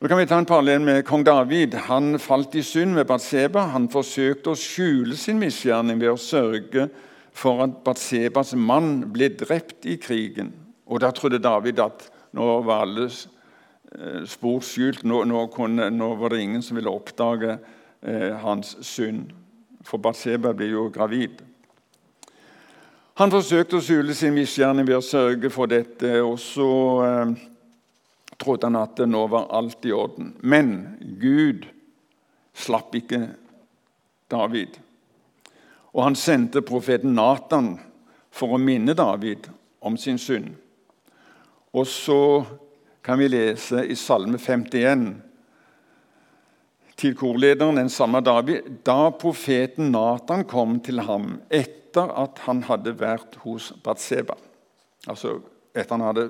[0.01, 1.75] Nå kan vi ta en parallell med kong David.
[1.75, 3.67] Han falt i synd med Batseba.
[3.75, 7.08] Han forsøkte å skjule sin misgjerning ved å sørge for
[7.39, 10.53] at Batsebas mann ble drept i krigen.
[10.87, 13.09] Og Da trodde David at nå var alle
[13.93, 15.05] Eh, spor skjult.
[15.09, 17.57] Nå, nå, kunne, nå, var det ingen som ville oppdage
[18.03, 19.31] eh, hans synd.
[19.87, 21.41] For Batseba blir jo gravid.
[23.19, 26.69] Han forsøkte å skjule sin misgjerning ved å sørge for dette, og så
[27.07, 27.33] eh,
[28.37, 30.35] trodde han at nå var alt i orden.
[30.45, 31.65] Men Gud
[32.53, 33.25] slapp ikke
[34.29, 34.77] David.
[35.95, 37.77] Og han sendte profeten Natan
[38.31, 39.49] for å minne David
[39.81, 40.53] om sin synd.
[41.73, 42.45] Og så
[43.05, 45.09] kan vi lese i Salme 51
[46.99, 52.97] til korlederen den samme David, da profeten Natan kom til ham etter at han hadde
[52.99, 54.35] vært hos Batseba.
[55.07, 55.39] Altså
[55.73, 56.27] etter han hadde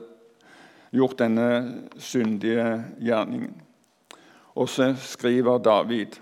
[0.94, 1.48] gjort denne
[1.96, 2.66] syndige
[3.00, 3.56] gjerningen.
[4.58, 6.18] Og så skriver David.: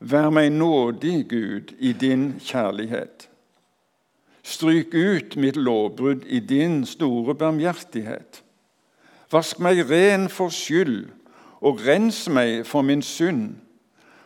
[0.00, 3.28] Vær meg nådig, Gud, i din kjærlighet.
[4.42, 8.42] Stryk ut mitt lovbrudd i din store barmhjertighet.
[9.32, 11.10] Vask meg ren for skyld,
[11.60, 13.58] og rens meg for min synd.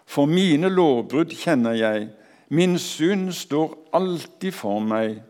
[0.07, 2.09] For mine lovbrudd kjenner jeg,
[2.49, 5.25] min synd står alltid for meg.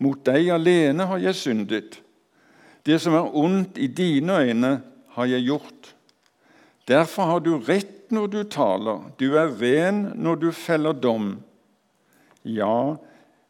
[0.00, 2.00] Mot deg alene har jeg syndet.
[2.86, 4.72] Det som er ondt i dine øyne,
[5.12, 5.92] har jeg gjort.
[6.88, 11.36] Derfor har du rett når du taler, du er ren når du feller dom.
[12.44, 12.96] Ja,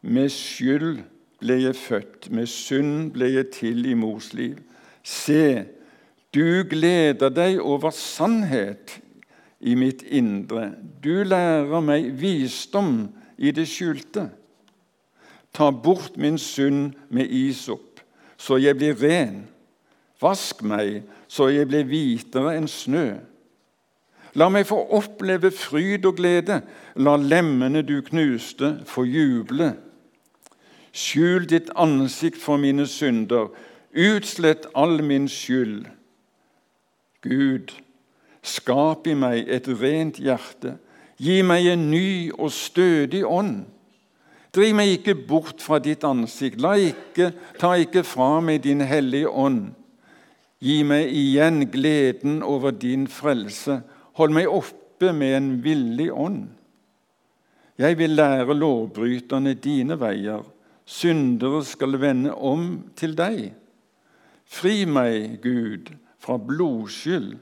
[0.03, 1.03] med skyld
[1.41, 4.57] ble jeg født, med synd ble jeg til i mors liv.
[5.05, 5.67] Se,
[6.35, 8.99] du gleder deg over sannhet
[9.61, 10.73] i mitt indre.
[11.03, 14.29] Du lærer meg visdom i det skjulte.
[15.57, 18.01] Ta bort min synd med isop,
[18.37, 19.47] så jeg blir ren.
[20.21, 23.19] Vask meg, så jeg blir hvitere enn snø.
[24.37, 26.61] La meg få oppleve fryd og glede.
[26.97, 29.73] La lemmene du knuste, få juble.
[30.97, 33.51] Skjul ditt ansikt for mine synder
[33.97, 35.87] Utslett all min skyld.
[37.25, 37.73] Gud,
[38.45, 40.75] skap i meg et rent hjerte.
[41.17, 43.65] Gi meg en ny og stødig ånd.
[44.53, 46.61] Driv meg ikke bort fra ditt ansikt.
[46.61, 49.73] La ikke, ta ikke fra meg din hellige ånd.
[50.61, 53.81] Gi meg igjen gleden over din frelse.
[54.17, 56.47] Hold meg oppe med en villig ånd.
[57.77, 60.45] Jeg vil lære lovbryterne dine veier.
[60.87, 63.51] Syndere skal vende om til deg.
[64.47, 65.91] Fri meg, Gud,
[66.23, 67.35] fra blodskyld,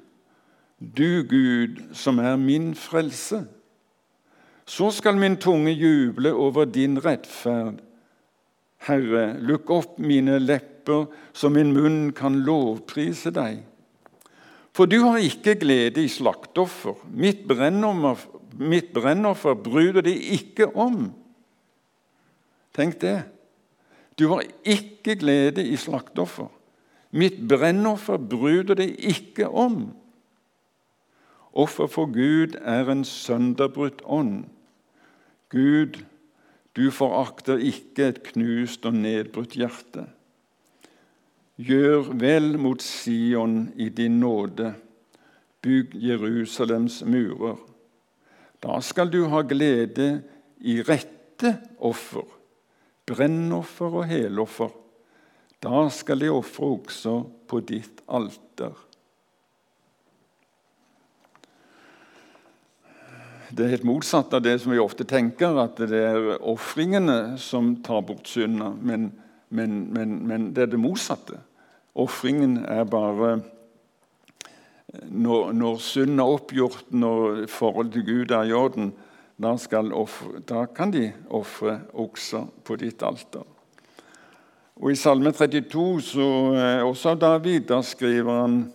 [0.80, 3.44] du Gud som er min frelse.
[4.66, 7.82] Så skal min tunge juble over din rettferd.
[8.88, 13.62] Herre, lukk opp mine lepper, så min munn kan lovprise deg.
[14.74, 16.98] For du har ikke glede i slaktoffer.
[17.14, 21.12] Mitt brennoffer, mitt brennoffer bryr det ikke om.
[22.74, 23.20] Tenk det.
[24.18, 26.50] Du har ikke glede i slaktoffer.
[27.14, 29.92] Mitt brennoffer bryr deg ikke om.
[31.54, 34.48] Offer for Gud er en sønderbrutt ånd.
[35.54, 36.00] Gud,
[36.74, 40.08] du forakter ikke et knust og nedbrutt hjerte.
[41.54, 44.72] Gjør vel mot Sion i din nåde.
[45.62, 47.60] Bygg Jerusalems murer.
[48.58, 50.24] Da skal du ha glede
[50.64, 52.26] i rette offer,
[53.06, 54.72] brennoffer og heloffer.
[55.62, 57.14] Da skal de ofre også
[57.48, 58.74] på ditt alter.
[63.54, 67.76] Det er helt motsatt av det som vi ofte tenker, at det er ofringene som
[67.86, 68.72] tar bort synda.
[68.74, 69.12] Men,
[69.54, 71.38] men, men, men, det er det motsatte.
[71.94, 73.40] Ofringen er bare
[75.10, 78.92] Når, når synd er oppgjort, når forholdet til Gud er i orden,
[79.42, 79.56] da,
[79.90, 83.42] offre, da kan de ofre også på ditt alter.
[84.76, 88.72] Og I Salme 32, så, eh, også av David, da skriver han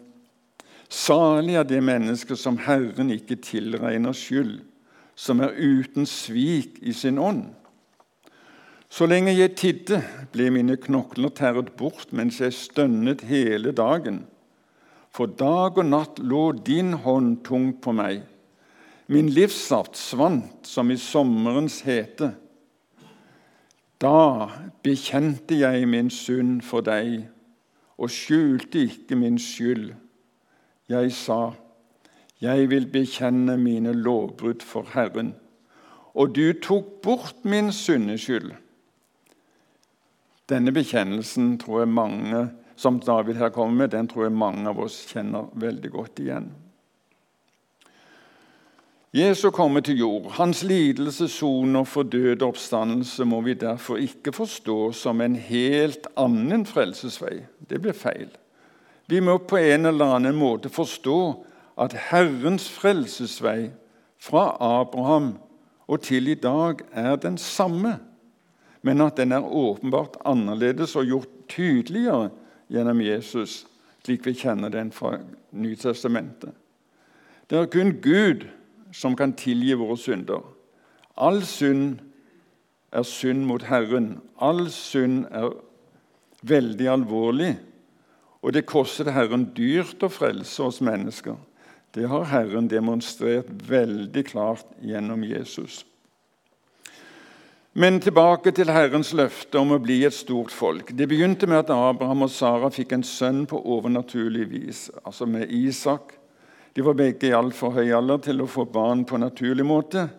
[0.90, 4.56] Salig er det mennesket som Herren ikke tilregner skyld,
[5.16, 7.44] som er uten svik i sin ånd.
[8.90, 10.02] Så lenge jeg tidde,
[10.34, 14.24] ble mine knokler tæret bort mens jeg stønnet hele dagen.
[15.14, 18.24] For dag og natt lå din hånd tungt på meg.
[19.10, 22.32] Min livssaft svant som i sommerens hete.
[24.02, 24.50] Da
[24.86, 27.28] bekjente jeg min synd for deg
[28.00, 29.94] og skjulte ikke min skyld.
[30.90, 31.54] Jeg sa,
[32.42, 35.36] 'Jeg vil bekjenne mine lovbrudd for Herren.'
[36.16, 38.52] Og du tok bort min syndeskyld.
[40.50, 42.48] Denne bekjennelsen tror jeg mange
[42.80, 46.50] som David her kommer med, den tror jeg mange av oss kjenner veldig godt igjen.
[49.14, 50.28] Jesus kommer til jord.
[50.38, 56.06] Hans lidelse, soner for død og oppstandelse må vi derfor ikke forstå som en helt
[56.18, 57.40] annen frelsesvei.
[57.70, 58.30] Det blir feil.
[59.10, 61.20] Vi må på en eller annen måte forstå
[61.82, 63.72] at Herrens frelsesvei
[64.22, 65.34] fra Abraham
[65.90, 67.98] og til i dag er den samme,
[68.82, 72.30] men at den er åpenbart annerledes og gjort tydeligere
[72.72, 73.66] gjennom Jesus,
[74.06, 75.18] slik vi kjenner den fra
[75.52, 76.54] Nytestamentet.
[77.50, 78.46] Det er kun Gud
[78.94, 80.44] som kan tilgi våre synder.
[81.18, 82.00] All synd
[82.94, 84.20] er synd mot Herren.
[84.38, 85.52] All synd er
[86.46, 87.56] veldig alvorlig
[88.42, 91.36] og det koster Herren dyrt å frelse oss mennesker.
[91.96, 95.84] Det har Herren demonstrert veldig klart gjennom Jesus.
[97.80, 100.90] Men tilbake til Herrens løfte om å bli et stort folk.
[100.92, 105.48] Det begynte med at Abraham og Sara fikk en sønn på overnaturlig vis, altså med
[105.48, 106.12] Isak.
[106.76, 110.10] De var begge i altfor høy alder til å få barn på naturlig måte.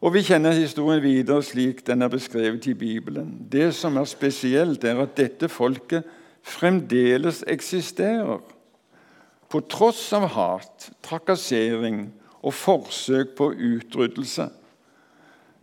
[0.00, 3.44] Og Vi kjenner historien videre slik den er beskrevet i Bibelen.
[3.44, 6.08] Det som er spesielt, er at dette folket
[6.40, 8.40] fremdeles eksisterer.
[9.52, 12.06] På tross av hat, trakassering
[12.40, 14.48] og forsøk på utryddelse.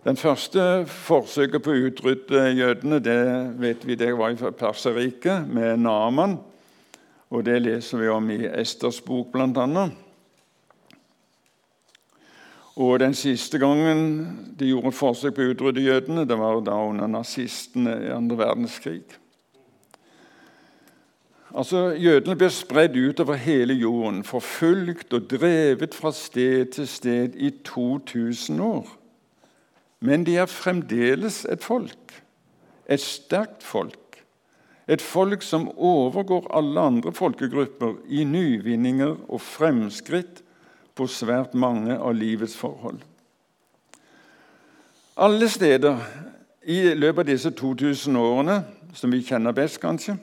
[0.04, 3.20] Den første forsøket på å utrydde jødene det
[3.56, 6.41] vet vi det var i Perserriket, med Naman.
[7.32, 9.86] Og Det leser vi om i Esters bok, bl.a.
[12.76, 16.76] Og Den siste gangen de gjorde et forsøk på å utrydde jødene, det var da
[16.84, 19.06] under nazistene i andre verdenskrig.
[21.56, 27.54] Altså, Jødene ble spredd utover hele jorden, forfulgt og drevet fra sted til sted i
[27.64, 28.91] 2000 år.
[30.04, 32.18] Men de er fremdeles et folk,
[32.91, 33.99] et sterkt folk.
[34.88, 40.43] Et folk som overgår alle andre folkegrupper i nyvinninger og fremskritt
[40.95, 42.99] på svært mange av livets forhold.
[45.16, 46.04] Alle steder
[46.68, 48.60] i løpet av disse 2000 årene,
[48.93, 50.18] som vi kjenner best, kanskje,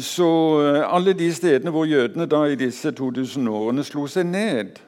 [0.00, 0.30] så
[0.64, 4.80] eh, alle de stedene hvor jødene da i disse 2000 årene slo seg ned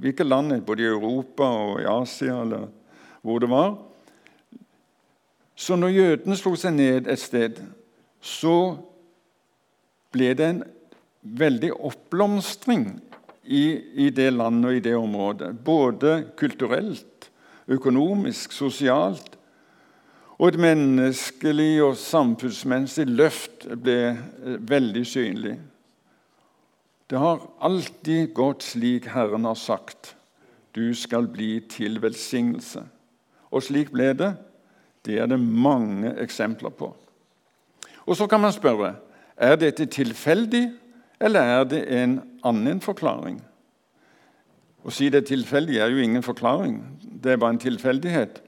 [0.00, 2.68] Hvilke land, både i Europa og i Asia eller
[3.22, 3.76] hvor det var
[5.54, 7.60] Så når jødene slo seg ned et sted,
[8.18, 8.76] så
[10.12, 10.62] ble det en
[11.22, 12.86] veldig oppblomstring
[13.44, 13.62] i,
[14.06, 15.52] i det landet og i det området.
[15.64, 17.28] Både kulturelt,
[17.68, 19.36] økonomisk, sosialt
[20.42, 25.54] og et menneskelig og samfunnsmessig løft ble eh, veldig synlig.
[27.12, 30.14] Det har alltid gått slik Herren har sagt.
[30.72, 32.86] Du skal bli til velsignelse.
[33.52, 34.30] Og slik ble det.
[35.04, 36.88] Det er det mange eksempler på.
[38.06, 38.94] Og Så kan man spørre
[39.36, 40.70] er dette tilfeldig,
[41.20, 43.42] eller er det en annen forklaring.
[44.84, 46.80] Å si det er tilfeldig er jo ingen forklaring.
[47.22, 48.40] Det er bare en tilfeldighet.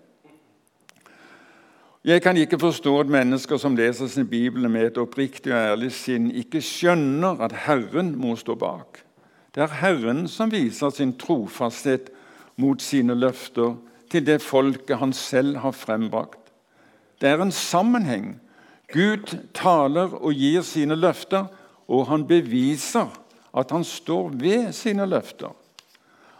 [2.04, 5.88] Jeg kan ikke forstå at mennesker som leser sin bibel med et oppriktig og ærlig
[5.96, 9.00] sinn, ikke skjønner at Herren må stå bak.
[9.54, 12.12] Det er Herren som viser sin trofasthet
[12.60, 13.78] mot sine løfter
[14.12, 16.52] til det folket han selv har frembrakt.
[17.20, 18.34] Det er en sammenheng.
[18.92, 21.48] Gud taler og gir sine løfter,
[21.88, 23.08] og han beviser
[23.56, 25.56] at han står ved sine løfter.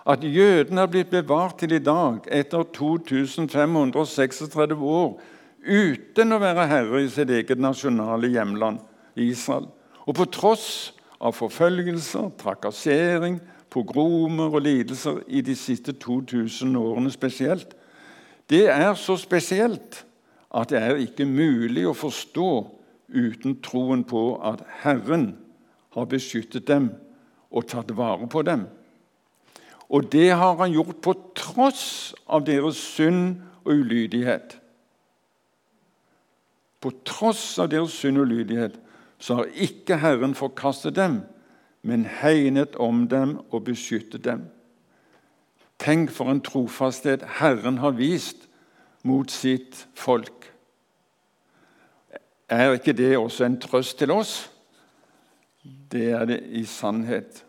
[0.05, 5.23] At jødene er blitt bevart til i dag, etter 2536 år,
[5.65, 8.81] uten å være herre i sitt eget nasjonale hjemland,
[9.17, 9.67] Israel.
[10.05, 13.39] Og på tross av forfølgelser, trakassering,
[13.73, 17.75] pogromer og lidelser i de siste 2000 årene spesielt.
[18.51, 20.05] Det er så spesielt
[20.55, 22.51] at det er ikke mulig å forstå
[23.15, 25.33] uten troen på at Herren
[25.95, 26.93] har beskyttet dem
[27.55, 28.67] og tatt vare på dem.
[29.89, 34.59] Og det har han gjort på tross av deres synd og ulydighet.
[36.85, 38.75] På tross av deres synd og lydighet
[39.17, 41.23] så har ikke Herren forkastet dem,
[41.81, 44.43] men hegnet om dem og beskyttet dem.
[45.81, 48.45] Tenk for en trofasthet Herren har vist
[49.01, 50.51] mot sitt folk.
[52.53, 54.37] Er ikke det også en trøst til oss?
[55.65, 57.47] Det er det i sannhet.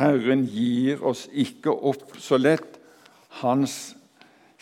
[0.00, 2.78] Herren gir oss ikke opp så lett.
[3.44, 3.98] Hans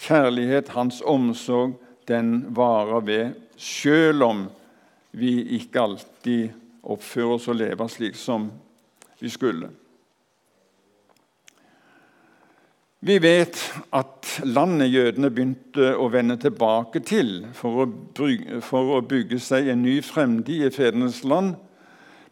[0.02, 4.46] kjærlighet, hans omsorg, den varer ved, selv om
[5.18, 6.54] vi ikke alltid
[6.88, 8.48] oppfører oss og lever slik som
[9.18, 9.70] vi skulle.
[12.98, 13.60] Vi vet
[13.94, 20.66] at landet jødene begynte å vende tilbake til for å, bygge, seg en ny fremtid
[20.66, 21.54] i fedrenes land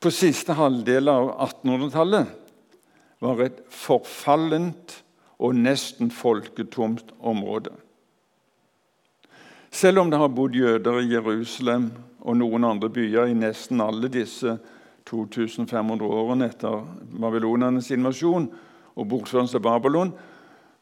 [0.03, 2.27] på siste halvdel av 1800-tallet,
[3.23, 4.99] var et forfallent
[5.39, 7.71] og nesten folketomt område.
[9.71, 11.91] Selv om det har bodd jøder i Jerusalem
[12.27, 14.57] og noen andre byer i nesten alle disse
[15.07, 16.81] 2500 årene etter
[17.15, 18.49] babylonernes invasjon
[18.97, 20.15] og bortførelse av Babylon,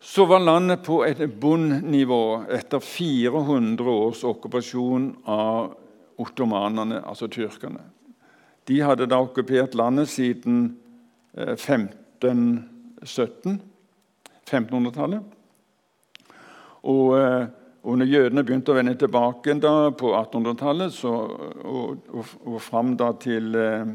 [0.05, 5.72] så var landet på et bunnivå etter 400 års okkupasjon av
[6.20, 7.80] ottomanerne, altså tyrkerne.
[8.68, 10.76] De hadde da okkupert landet siden
[11.35, 12.68] 1517,
[13.01, 13.59] eh,
[14.45, 15.22] 1500-tallet.
[16.85, 17.47] Og eh,
[17.85, 21.32] og når jødene begynte å vende tilbake på 1800-tallet og,
[21.68, 23.91] og, og, fram til eh,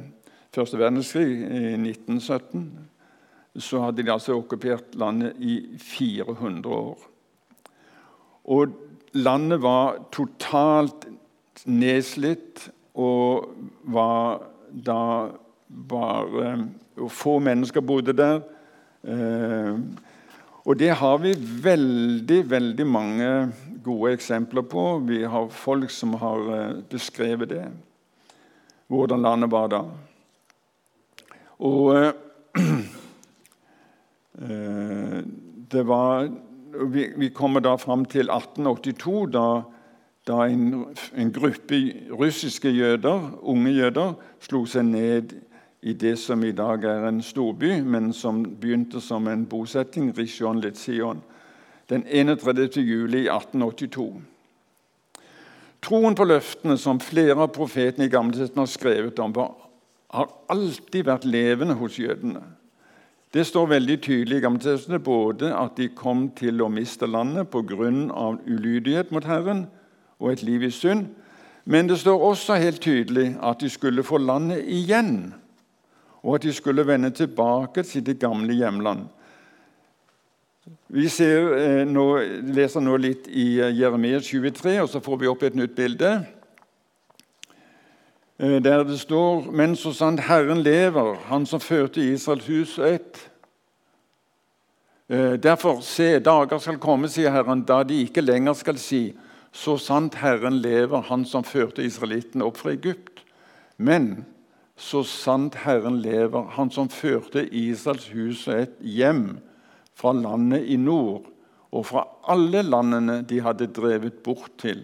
[0.54, 2.68] første verdenskrig i 1917,
[3.58, 7.08] så hadde de altså okkupert landet i 400 år.
[8.46, 8.78] Og
[9.18, 11.08] landet var totalt
[11.66, 13.50] nedslitt og
[13.90, 15.02] var da
[15.70, 16.68] bare
[17.08, 18.42] Få mennesker bodde der.
[19.08, 19.78] Eh,
[20.70, 21.32] og det har vi
[21.64, 23.30] veldig, veldig mange
[23.82, 25.00] gode eksempler på.
[25.08, 27.64] Vi har folk som har eh, beskrevet det,
[28.88, 29.80] hvordan landet var da.
[31.66, 32.12] Og eh,
[34.46, 35.18] eh,
[35.74, 36.30] det var
[36.94, 39.48] vi, vi, kommer da fram til 1882, da,
[40.30, 40.86] da en,
[41.18, 41.82] en, gruppe
[42.14, 44.14] russiske jøder, unge jøder
[44.46, 45.49] slo seg ned i
[45.82, 51.22] det som i dag er en storby, men som begynte som en bosetting, Rishon Litzion,
[51.90, 52.78] den 31.
[52.78, 54.22] juli 1882.
[55.82, 59.34] Troen på løftene som flere av profetene i Gammeltestamentet har skrevet om,
[60.12, 62.44] har alltid vært levende hos jødene.
[63.34, 68.38] Det står veldig tydelig i Gammeltestamentet både at de kom til å miste landet pga.
[68.46, 69.68] ulydighet mot Herren
[70.20, 71.08] og et liv i synd,
[71.66, 75.34] men det står også helt tydelig at de skulle få landet igjen
[76.24, 79.08] og at de skulle vende tilbake til det gamle hjemland.
[80.88, 82.04] Vi ser, eh, nå,
[82.54, 86.12] leser nå litt i eh, Jeremia 23, og så får vi opp et nytt bilde.
[88.40, 93.26] Eh, der det står Men så sant Herren lever, Han som førte Israels hus ett.
[95.10, 99.16] Derfor, se, dager skal komme, sier Herren, da de ikke lenger skal si
[99.52, 103.24] så sant Herren lever, Han som førte israelittene opp fra Egypt.
[103.78, 104.26] Men
[104.80, 109.40] så sant Herren lever, Han som førte Israels hus og et hjem
[109.98, 111.28] fra landet i nord
[111.70, 114.82] og fra alle landene de hadde drevet bort til,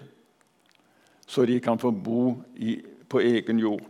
[1.26, 2.78] så de kan få bo i,
[3.10, 3.82] på egen jord.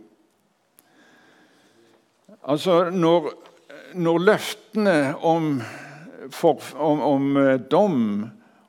[2.46, 3.28] Altså, når,
[3.98, 4.96] når løftene
[5.26, 5.58] om,
[6.30, 8.00] for, om, om eh, dom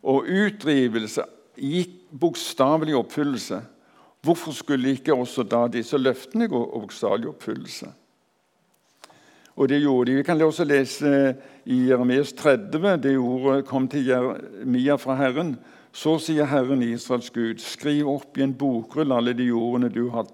[0.07, 1.23] og utdrivelse
[1.55, 3.61] gikk bokstavelig oppfyllelse,
[4.27, 7.87] Hvorfor skulle ikke også da disse løftene gå i oppfyllelse?
[9.55, 10.17] Og det gjorde de.
[10.17, 12.97] Vi kan også lese i Jeremias 30.
[13.03, 15.55] Det ordet kom til Jeremia fra Herren.
[15.93, 20.27] Så sier Herren Israels Gud, skriv opp i en bokrull alle de ordene du har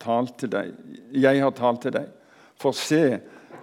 [0.00, 0.70] talt til deg.
[1.12, 2.06] jeg har talt til deg.
[2.56, 3.18] For se,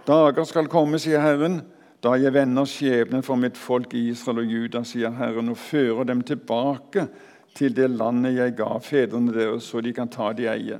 [0.08, 1.62] Dager skal komme, sier Herren,
[2.04, 6.22] da jeg vender skjebnen for mitt folk Israel og Juda, sier Herren, og fører dem
[6.22, 7.08] tilbake
[7.56, 10.80] til det landet jeg ga fedrene deres, så de kan ta det i eie.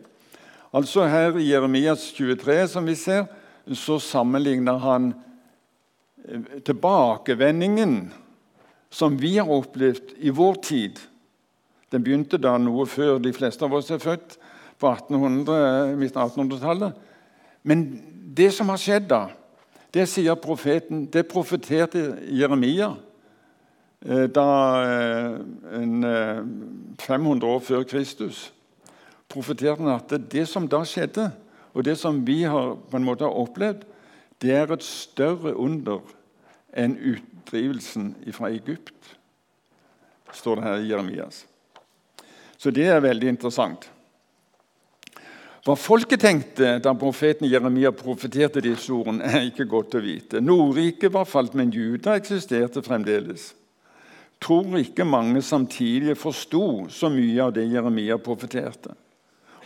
[0.76, 3.26] Altså Her i Jeremias 23 som vi ser,
[3.74, 5.14] så sammenligner han
[6.28, 8.12] eh, tilbakevendingen
[8.90, 11.00] som vi har opplevd i vår tid.
[11.92, 14.38] Den begynte da noe før de fleste av oss er født,
[14.78, 16.98] på 1800, midten av 1800-tallet.
[17.66, 17.88] Men
[18.38, 19.24] det som har skjedd da,
[19.94, 22.92] det sier profeten, det profeterte Jeremia
[24.06, 24.50] da
[24.86, 25.40] eh,
[25.82, 26.06] en
[27.02, 28.54] 500 år før Kristus.
[29.30, 31.32] Profeterte han at det som da skjedde,
[31.74, 33.84] og det som vi har på en måte har opplevd,
[34.42, 36.02] det er et større under
[36.78, 39.18] enn utdrivelsen fra Egypt,
[40.34, 41.46] står det her i Jeremias.
[42.58, 43.90] Så det er veldig interessant.
[45.68, 50.40] Hva folket tenkte da profeten Jeremia profeterte disse ordene, er ikke godt å vite.
[50.40, 53.50] Nordriket var falt, men Juda eksisterte fremdeles.
[54.44, 58.94] Tror ikke mange samtidig forsto så mye av det Jeremia profeterte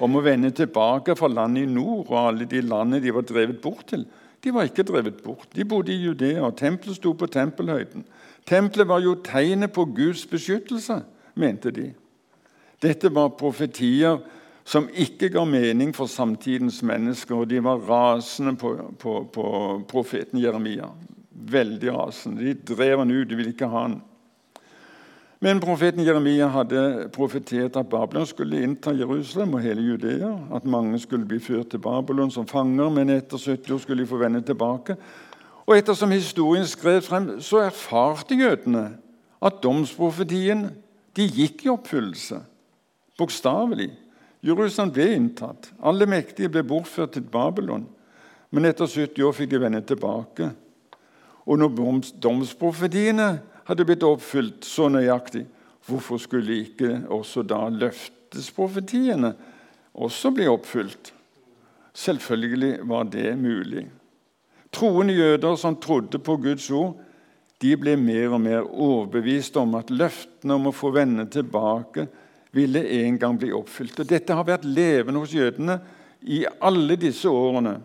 [0.01, 3.61] om å vende tilbake fra landet i nord og alle de landene de var drevet
[3.61, 4.05] bort til.
[4.41, 5.49] De var ikke drevet bort.
[5.53, 8.05] De bodde i Judea, og tempelet sto på tempelhøyden.
[8.49, 11.03] Tempelet var jo tegnet på Guds beskyttelse,
[11.37, 11.91] mente de.
[12.81, 14.17] Dette var profetier
[14.65, 19.45] som ikke ga mening for samtidens mennesker, og de var rasende på, på, på
[19.89, 20.89] profeten Jeremia.
[21.29, 22.41] Veldig rasende.
[22.41, 23.99] De drev han ut, de ville ikke ha han.
[25.41, 30.29] Men profeten Jeremia hadde profetert at Babylon skulle innta Jerusalem og hele Judea.
[30.53, 34.09] At mange skulle bli ført til Babylon som fanger, men etter 70 år skulle de
[34.09, 34.95] få vende tilbake.
[35.65, 38.91] Og ettersom historien skrev frem, så erfarte jødene
[39.41, 40.67] at domsprofetien
[41.17, 42.37] de gikk i oppfyllelse.
[43.17, 43.89] Bokstavelig.
[44.45, 45.71] Jerusalem ble inntatt.
[45.81, 47.87] Alle mektige ble bortført til Babylon.
[48.53, 50.51] Men etter 70 år fikk de vende tilbake.
[51.49, 53.39] Og når domsprofetiene
[53.71, 55.45] hadde blitt oppfylt så nøyaktig,
[55.87, 59.31] hvorfor skulle ikke også da løftesprofetiene
[59.95, 61.13] også bli oppfylt?
[61.95, 63.85] Selvfølgelig var det mulig.
[64.71, 66.99] Troende jøder som trodde på Guds ord,
[67.61, 72.07] de ble mer og mer overbevist om at løftene om å få vende tilbake
[72.55, 73.99] ville en gang bli oppfylt.
[74.01, 75.77] Og dette har vært levende hos jødene
[76.27, 77.75] i alle disse årene.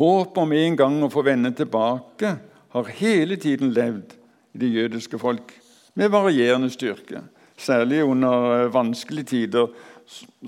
[0.00, 2.36] Håp om en gang å få vende tilbake
[2.70, 4.14] har hele tiden levd
[4.52, 5.54] i det jødiske folk
[5.94, 7.22] med varierende styrke.
[7.56, 9.66] Særlig under eh, vanskelige tider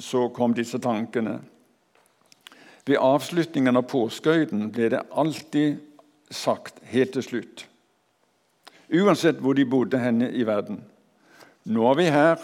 [0.01, 1.41] så kom disse tankene.
[2.87, 5.83] Ved avslutningen av påskehøyden ble det alltid
[6.33, 7.67] sagt helt til slutt,
[8.91, 10.81] uansett hvor de bodde henne i verden
[11.65, 12.41] Nå er vi her,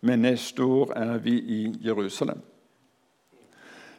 [0.00, 2.40] men neste år er vi i Jerusalem.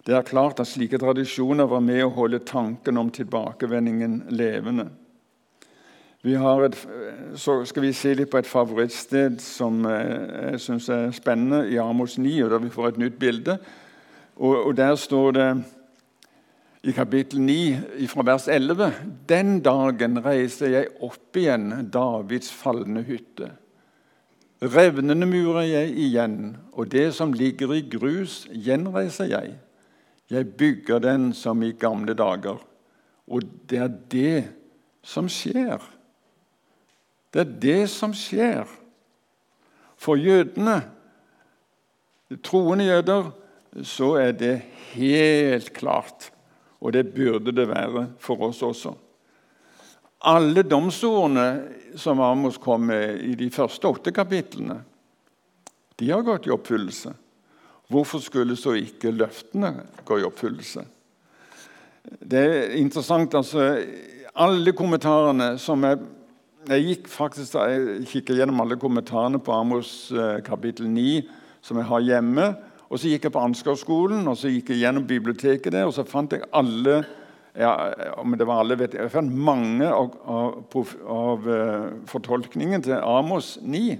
[0.05, 4.87] Det er klart at slike tradisjoner var med å holde tanken om tilbakevendingen levende.
[6.21, 6.77] Vi et,
[7.35, 11.79] så skal vi se litt på et favorittsted som eh, jeg syns er spennende, i
[11.81, 13.57] Amos 9, og der vi får et nytt bilde.
[14.35, 15.47] Og, og Der står det
[16.83, 18.91] i kapittel 9 fra vers 11.:
[19.29, 23.51] Den dagen reiser jeg opp igjen Davids falne hytte.
[24.61, 29.57] Revnende murer jeg igjen, og det som ligger i grus, gjenreiser jeg.
[30.31, 32.61] Jeg bygger den som i gamle dager.
[33.27, 34.37] Og det er det
[35.03, 35.81] som skjer.
[37.31, 38.67] Det er det som skjer.
[39.99, 40.79] For jødene,
[42.43, 43.31] troende jøder,
[43.83, 44.55] så er det
[44.93, 46.31] helt klart.
[46.81, 48.95] Og det burde det være for oss også.
[50.31, 54.79] Alle domsordene som Amos kom med i de første åtte kapitlene,
[55.97, 57.13] de har gått i oppfyllelse.
[57.91, 59.73] Hvorfor skulle så ikke løftene
[60.07, 60.85] gå i oppfyllelse?
[62.31, 63.35] Det er interessant.
[63.35, 63.83] altså
[64.35, 65.99] Alle kommentarene som jeg
[66.69, 71.23] Jeg gikk faktisk jeg kikket gjennom alle kommentarene på Amos eh, kapittel 9
[71.61, 72.55] som jeg har hjemme.
[72.89, 76.03] Og Så gikk jeg på Ansgarskolen og så gikk jeg gjennom biblioteket der, og så
[76.03, 77.03] fant jeg alle
[77.57, 82.83] ja, om det var alle vet jeg, jeg fant mange av, av, av uh, fortolkningen
[82.85, 83.97] til Amos 9.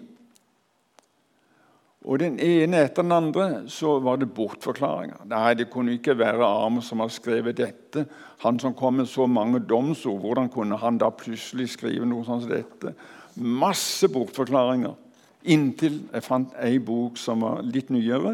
[2.01, 5.21] Og den ene etter den andre så var det bortforklaringer.
[5.29, 8.07] Nei, det kunne ikke være Amos som har skrevet dette.
[8.41, 12.47] Han som kom med så mange domsord, hvordan kunne han da plutselig skrive noe sånt
[12.47, 12.95] som dette?
[13.37, 14.95] Masse bortforklaringer.
[15.53, 18.33] Inntil jeg fant ei bok som var litt nyere,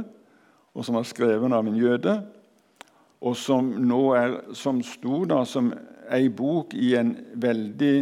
[0.72, 2.14] og som var skrevet av en jøde.
[3.20, 5.74] Og som nå er, som sto da som
[6.14, 7.96] ei bok i en veldig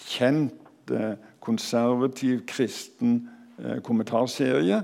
[0.00, 0.56] kjent,
[0.96, 1.12] eh,
[1.44, 4.80] konservativ kristen eh, kommentarserie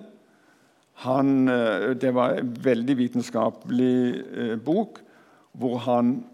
[1.05, 4.99] han, eh, det var en veldig vitenskapelig eh, bok
[5.57, 6.25] hvor han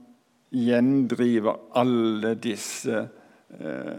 [0.53, 3.09] gjendriver alle disse
[3.61, 3.97] eh,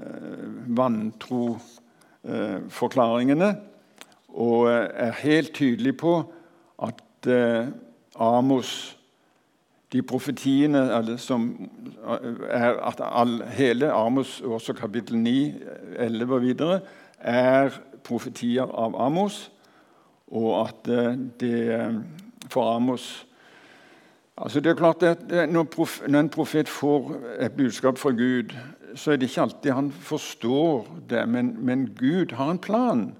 [0.77, 3.49] vantro-forklaringene.
[3.49, 3.55] Eh,
[4.33, 6.33] og er helt tydelig på
[6.81, 7.67] at eh,
[8.15, 8.97] Amos
[9.93, 11.69] de profetiene som
[12.49, 15.53] er at all, Hele Amos, også kapittel 9,
[15.99, 16.79] 11 og videre,
[17.19, 17.69] er
[18.03, 19.51] profetier av Amos,
[20.33, 21.59] og at eh, det
[22.49, 23.25] for Amos
[24.37, 28.53] altså det er klart at når, prof, når en profet får et budskap fra Gud,
[28.95, 33.13] så er det ikke alltid han forstår det, men, men Gud har en plan.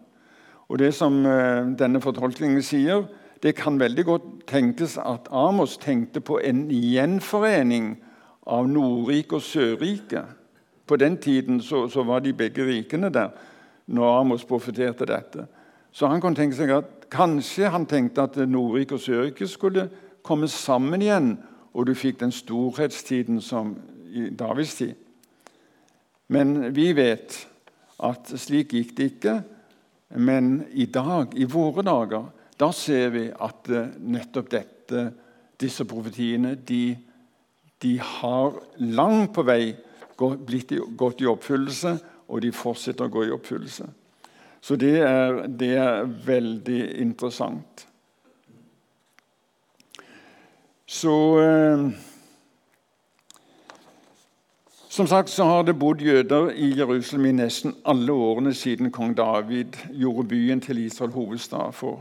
[0.68, 3.06] Og det som eh, denne fortolkningen sier,
[3.44, 7.98] det kan veldig godt tenkes at Amos tenkte på en gjenforening
[8.48, 10.24] av Nordrike og Sørrike.
[10.88, 13.34] På den tiden så, så, var de begge rikene der
[13.86, 15.46] når Amos profeterte dette.
[15.92, 19.88] Så han kan tenke seg at kanskje han tenkte at Nordriket og Sørriket skulle
[20.26, 21.36] komme sammen igjen,
[21.74, 23.76] og du fikk den storhetstiden som
[24.14, 24.94] i Davids tid.
[26.34, 27.36] Men vi vet
[28.04, 29.36] at slik gikk det ikke.
[30.16, 32.28] Men i dag, i våre dager,
[32.60, 35.08] da ser vi at eh, nettopp dette,
[35.60, 36.94] disse profetiene de,
[37.82, 39.74] de har langt på vei
[40.18, 41.96] gått i oppfyllelse,
[42.30, 43.88] og de fortsetter å gå i oppfyllelse.
[44.64, 47.88] Så det er, det er veldig interessant.
[50.88, 51.84] Så eh,
[54.90, 59.18] som sagt så har det bodd jøder i Jerusalem i nesten alle årene siden kong
[59.18, 62.00] David gjorde byen til Israel hovedstad for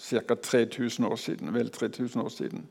[0.00, 0.34] ca.
[0.34, 1.54] 3000 år siden.
[1.54, 2.64] Vel 3000 år siden.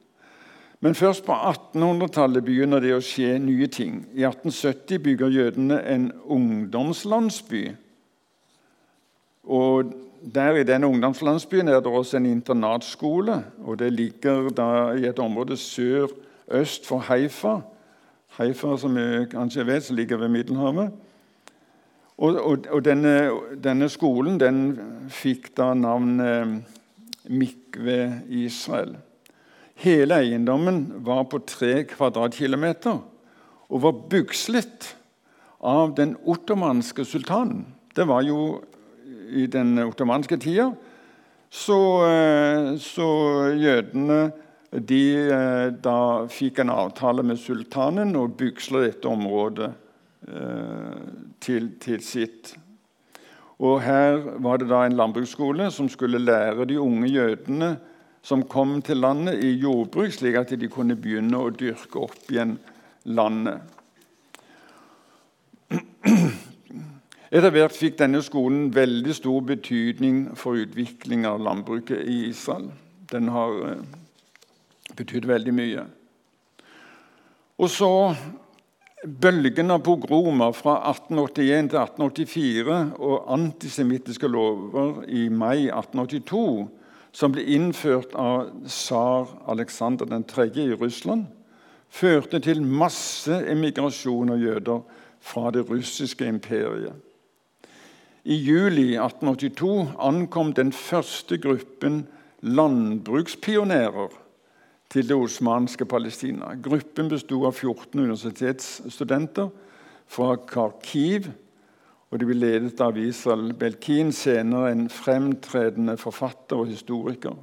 [0.79, 4.01] Men først på 1800-tallet begynner det å skje nye ting.
[4.15, 7.69] I 1870 bygger jødene en ungdomslandsby.
[9.49, 9.93] Og
[10.33, 13.43] der I denne ungdomslandsbyen er det også en internatskole.
[13.65, 17.59] og Det ligger da i et område sør-øst for Haifa.
[18.37, 20.91] Haifa, som vi kanskje vet, som ligger ved Middelhavet.
[22.17, 23.31] Og, og, og denne,
[23.63, 24.63] denne, skolen den
[25.09, 26.65] fikk da navnet
[27.29, 28.97] Mikve Israel.
[29.79, 32.99] Hele eiendommen var på tre kvadratkilometer
[33.69, 34.95] og var byggslitt
[35.63, 37.63] av den ottomanske sultanen.
[37.95, 38.59] Det var jo
[39.29, 40.71] i den ottomanske tida.
[41.49, 43.09] Så, eh, så
[43.57, 44.31] jødene
[44.71, 49.71] de eh, da fikk en avtale med sultanen og bygsla dette området
[50.29, 50.99] eh,
[51.41, 52.53] til, til, sitt.
[53.59, 57.73] Og Her var det da en landbruksskole som skulle lære de unge jødene
[58.21, 62.57] som kom til landet, i jordbruk, slik at de kunne begynne å dyrke opp igjen
[63.07, 63.63] landet.
[67.29, 72.71] Etter hvert fikk denne skolen veldig stor betydning for utvikling av landbruket i Israel.
[73.11, 73.83] Den har
[74.97, 75.83] betydd veldig mye.
[77.61, 77.91] Og så
[79.21, 86.45] bølgen av pogromer fra 1881 til 1884 og antisemittiske lover i mai 1882,
[87.13, 90.47] som ble innført av tsar Aleksander 3.
[90.65, 91.27] i Russland,
[91.89, 94.81] førte til masse emigrasjon av jøder
[95.21, 96.97] fra det russiske imperiet.
[98.23, 102.01] I juli 1882 ankom den første gruppen
[102.43, 104.11] landbrukspionerer
[104.91, 106.55] til det osmanske Palestina.
[106.59, 109.49] Gruppen besto av 14 universitetsstudenter
[110.09, 111.29] fra Kharkiv.
[112.11, 117.37] og De ble ledet av Israel Belkin, senere en fremtredende forfatter og historiker.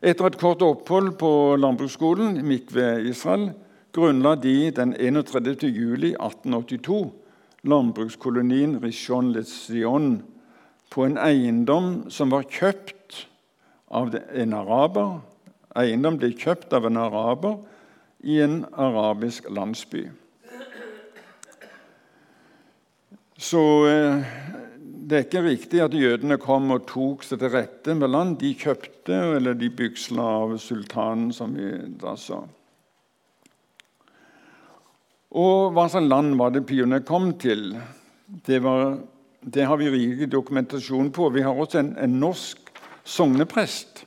[0.00, 3.50] Etter et kort opphold på landbruksskolen Mikve Israel
[3.92, 5.66] grunnla de den 31.
[5.68, 7.10] juli 1882
[7.68, 10.12] landbrukskolonien Rishon Lezion
[10.90, 13.26] på en eiendom som var kjøpt
[13.90, 15.18] av en araber
[15.78, 17.60] Eiendom ble kjøpt av en araber
[18.26, 20.08] i en arabisk landsby.
[23.40, 24.24] Så eh,
[24.80, 28.36] det er ikke riktig at jødene kom og tok seg til rette med land.
[28.42, 31.70] De kjøpte eller de bygsla av sultanen, som vi
[32.02, 32.42] da sa.
[35.30, 37.76] Og hva slags land var det pioner kom til?
[38.46, 38.96] Det, var,
[39.42, 41.28] det, har vi rik dokumentasjon på.
[41.30, 42.72] Vi har også en, en norsk
[43.06, 44.04] sogneprest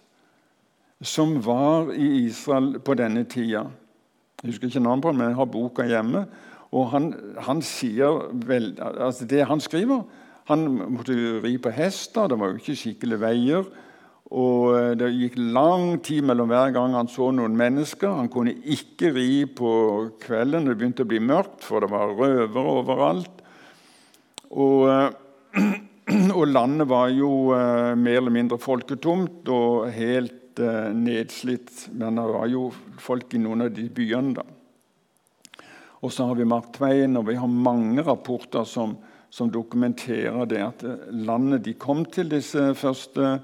[1.03, 3.65] som var i Israel på denne tida.
[4.43, 6.25] Jeg husker ikke navnet på ham, men jeg har boka hjemme.
[6.75, 7.09] Og han,
[7.45, 10.01] han sier vel, altså Det han skriver
[10.49, 13.67] Han måtte ri på hester, det var jo ikke skikkelige veier.
[14.31, 18.15] Og eh, Det gikk lang tid mellom hver gang han så noen mennesker.
[18.15, 19.73] Han kunne ikke ri på
[20.23, 23.43] kvelden det begynte å bli mørkt, for det var røvere overalt.
[24.53, 25.69] Og, eh,
[26.37, 31.87] og landet var jo eh, mer eller mindre folketomt og helt nedslitt.
[31.97, 32.67] Men det var jo
[33.01, 34.35] folk i noen av de byene.
[34.37, 34.45] da.
[36.03, 38.97] Og så har vi Mark Twain, og vi har mange rapporter som,
[39.33, 43.37] som dokumenterer det at landet de kom til, disse første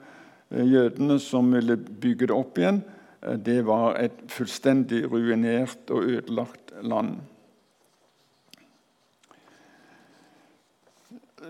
[0.50, 2.82] jødene som ville bygge det opp igjen,
[3.20, 7.18] det var et fullstendig ruinert og ødelagt land.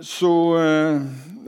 [0.02, 1.02] Så eh,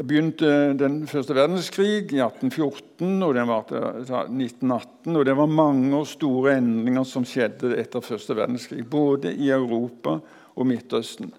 [0.04, 5.16] begynte den første verdenskrig i 1814, og den varte 1918.
[5.16, 10.18] Og det var mange og store endringer som skjedde etter første verdenskrig, både i Europa
[10.56, 11.32] og Midtøsten.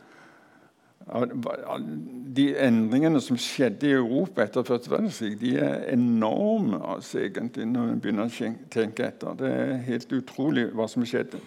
[2.33, 7.91] De endringene som skjedde i Europa etter første verdenskrig, de er enorme altså, egentlig, når
[7.91, 9.35] en begynner å tenke etter.
[9.41, 11.43] Det er helt utrolig hva som skjedde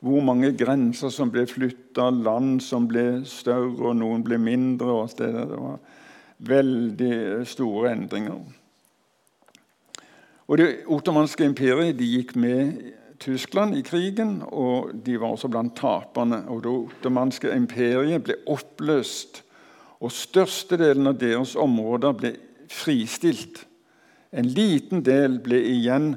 [0.00, 4.88] hvor mange grenser som ble flytta, land som ble større, og noen ble mindre.
[4.88, 5.44] og steder.
[5.44, 5.78] Det var
[6.38, 8.40] veldig store endringer.
[10.48, 15.76] Og Det ottomanske imperiet de gikk med Tyskland i krigen, og de var også blant
[15.76, 16.42] taperne.
[16.48, 19.42] Og Det ottomanske imperiet ble oppløst,
[20.00, 22.32] og størstedelen av deres områder ble
[22.72, 23.66] fristilt.
[24.32, 26.14] En liten del ble igjen.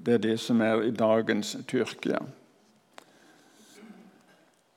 [0.00, 2.22] Det er det som er i dagens Tyrkia.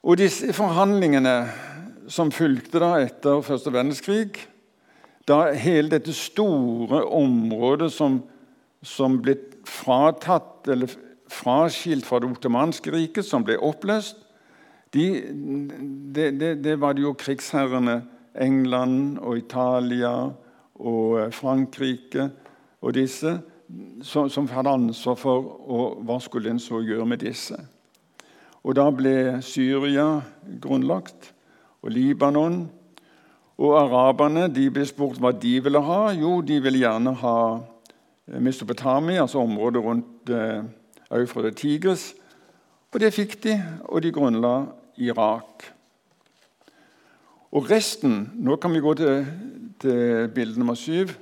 [0.03, 1.36] Og disse forhandlingene
[2.09, 4.39] som fulgte da etter første verdenskrig,
[5.30, 8.19] da hele dette store området som,
[8.82, 9.36] som ble
[9.69, 10.95] fratatt eller
[11.30, 14.25] fraskilt fra det ottomanske riket, som ble oppløst
[14.93, 15.21] de,
[16.15, 18.01] det, det, var det jo krigsherrene
[18.34, 20.13] England og Italia
[20.80, 22.30] og Frankrike
[22.82, 23.36] og disse
[24.01, 25.45] som, som hadde ansvar for.
[25.69, 27.59] Og hva skulle en så gjøre med disse?
[28.65, 30.23] Og da ble Syria
[30.61, 31.34] grunnlagt,
[31.86, 32.63] og Libanon.
[33.59, 36.01] Og araberne de ble spurt hva de ville ha.
[36.15, 40.63] Jo, de ville gjerne ha eh, Mesopotamia, altså området rundt eh,
[41.12, 42.14] Eufrat og Tigris.
[42.93, 43.55] Og det fikk de,
[43.86, 44.53] og de grunnla
[44.97, 45.66] Irak.
[47.51, 49.26] Og resten Nå kan vi gå til,
[49.82, 51.16] til bilde nummer syv.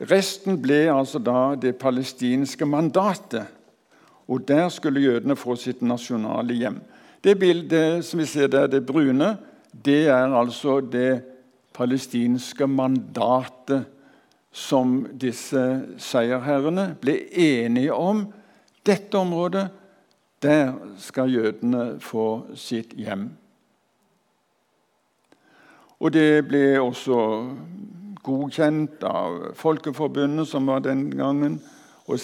[0.00, 3.46] Resten ble altså da det palestinske mandatet
[4.30, 6.76] og Der skulle jødene få sitt nasjonale hjem.
[7.24, 9.36] Det bildet som vi ser der, det brune,
[9.84, 11.22] det er altså det
[11.74, 13.88] palestinske mandatet
[14.52, 18.28] som disse seierherrene ble enige om.
[18.86, 19.68] Dette området,
[20.42, 23.28] der skal jødene få sitt hjem.
[26.00, 27.18] Og det ble også
[28.24, 31.60] godkjent av Folkeforbundet, som var den gangen.
[32.10, 32.18] og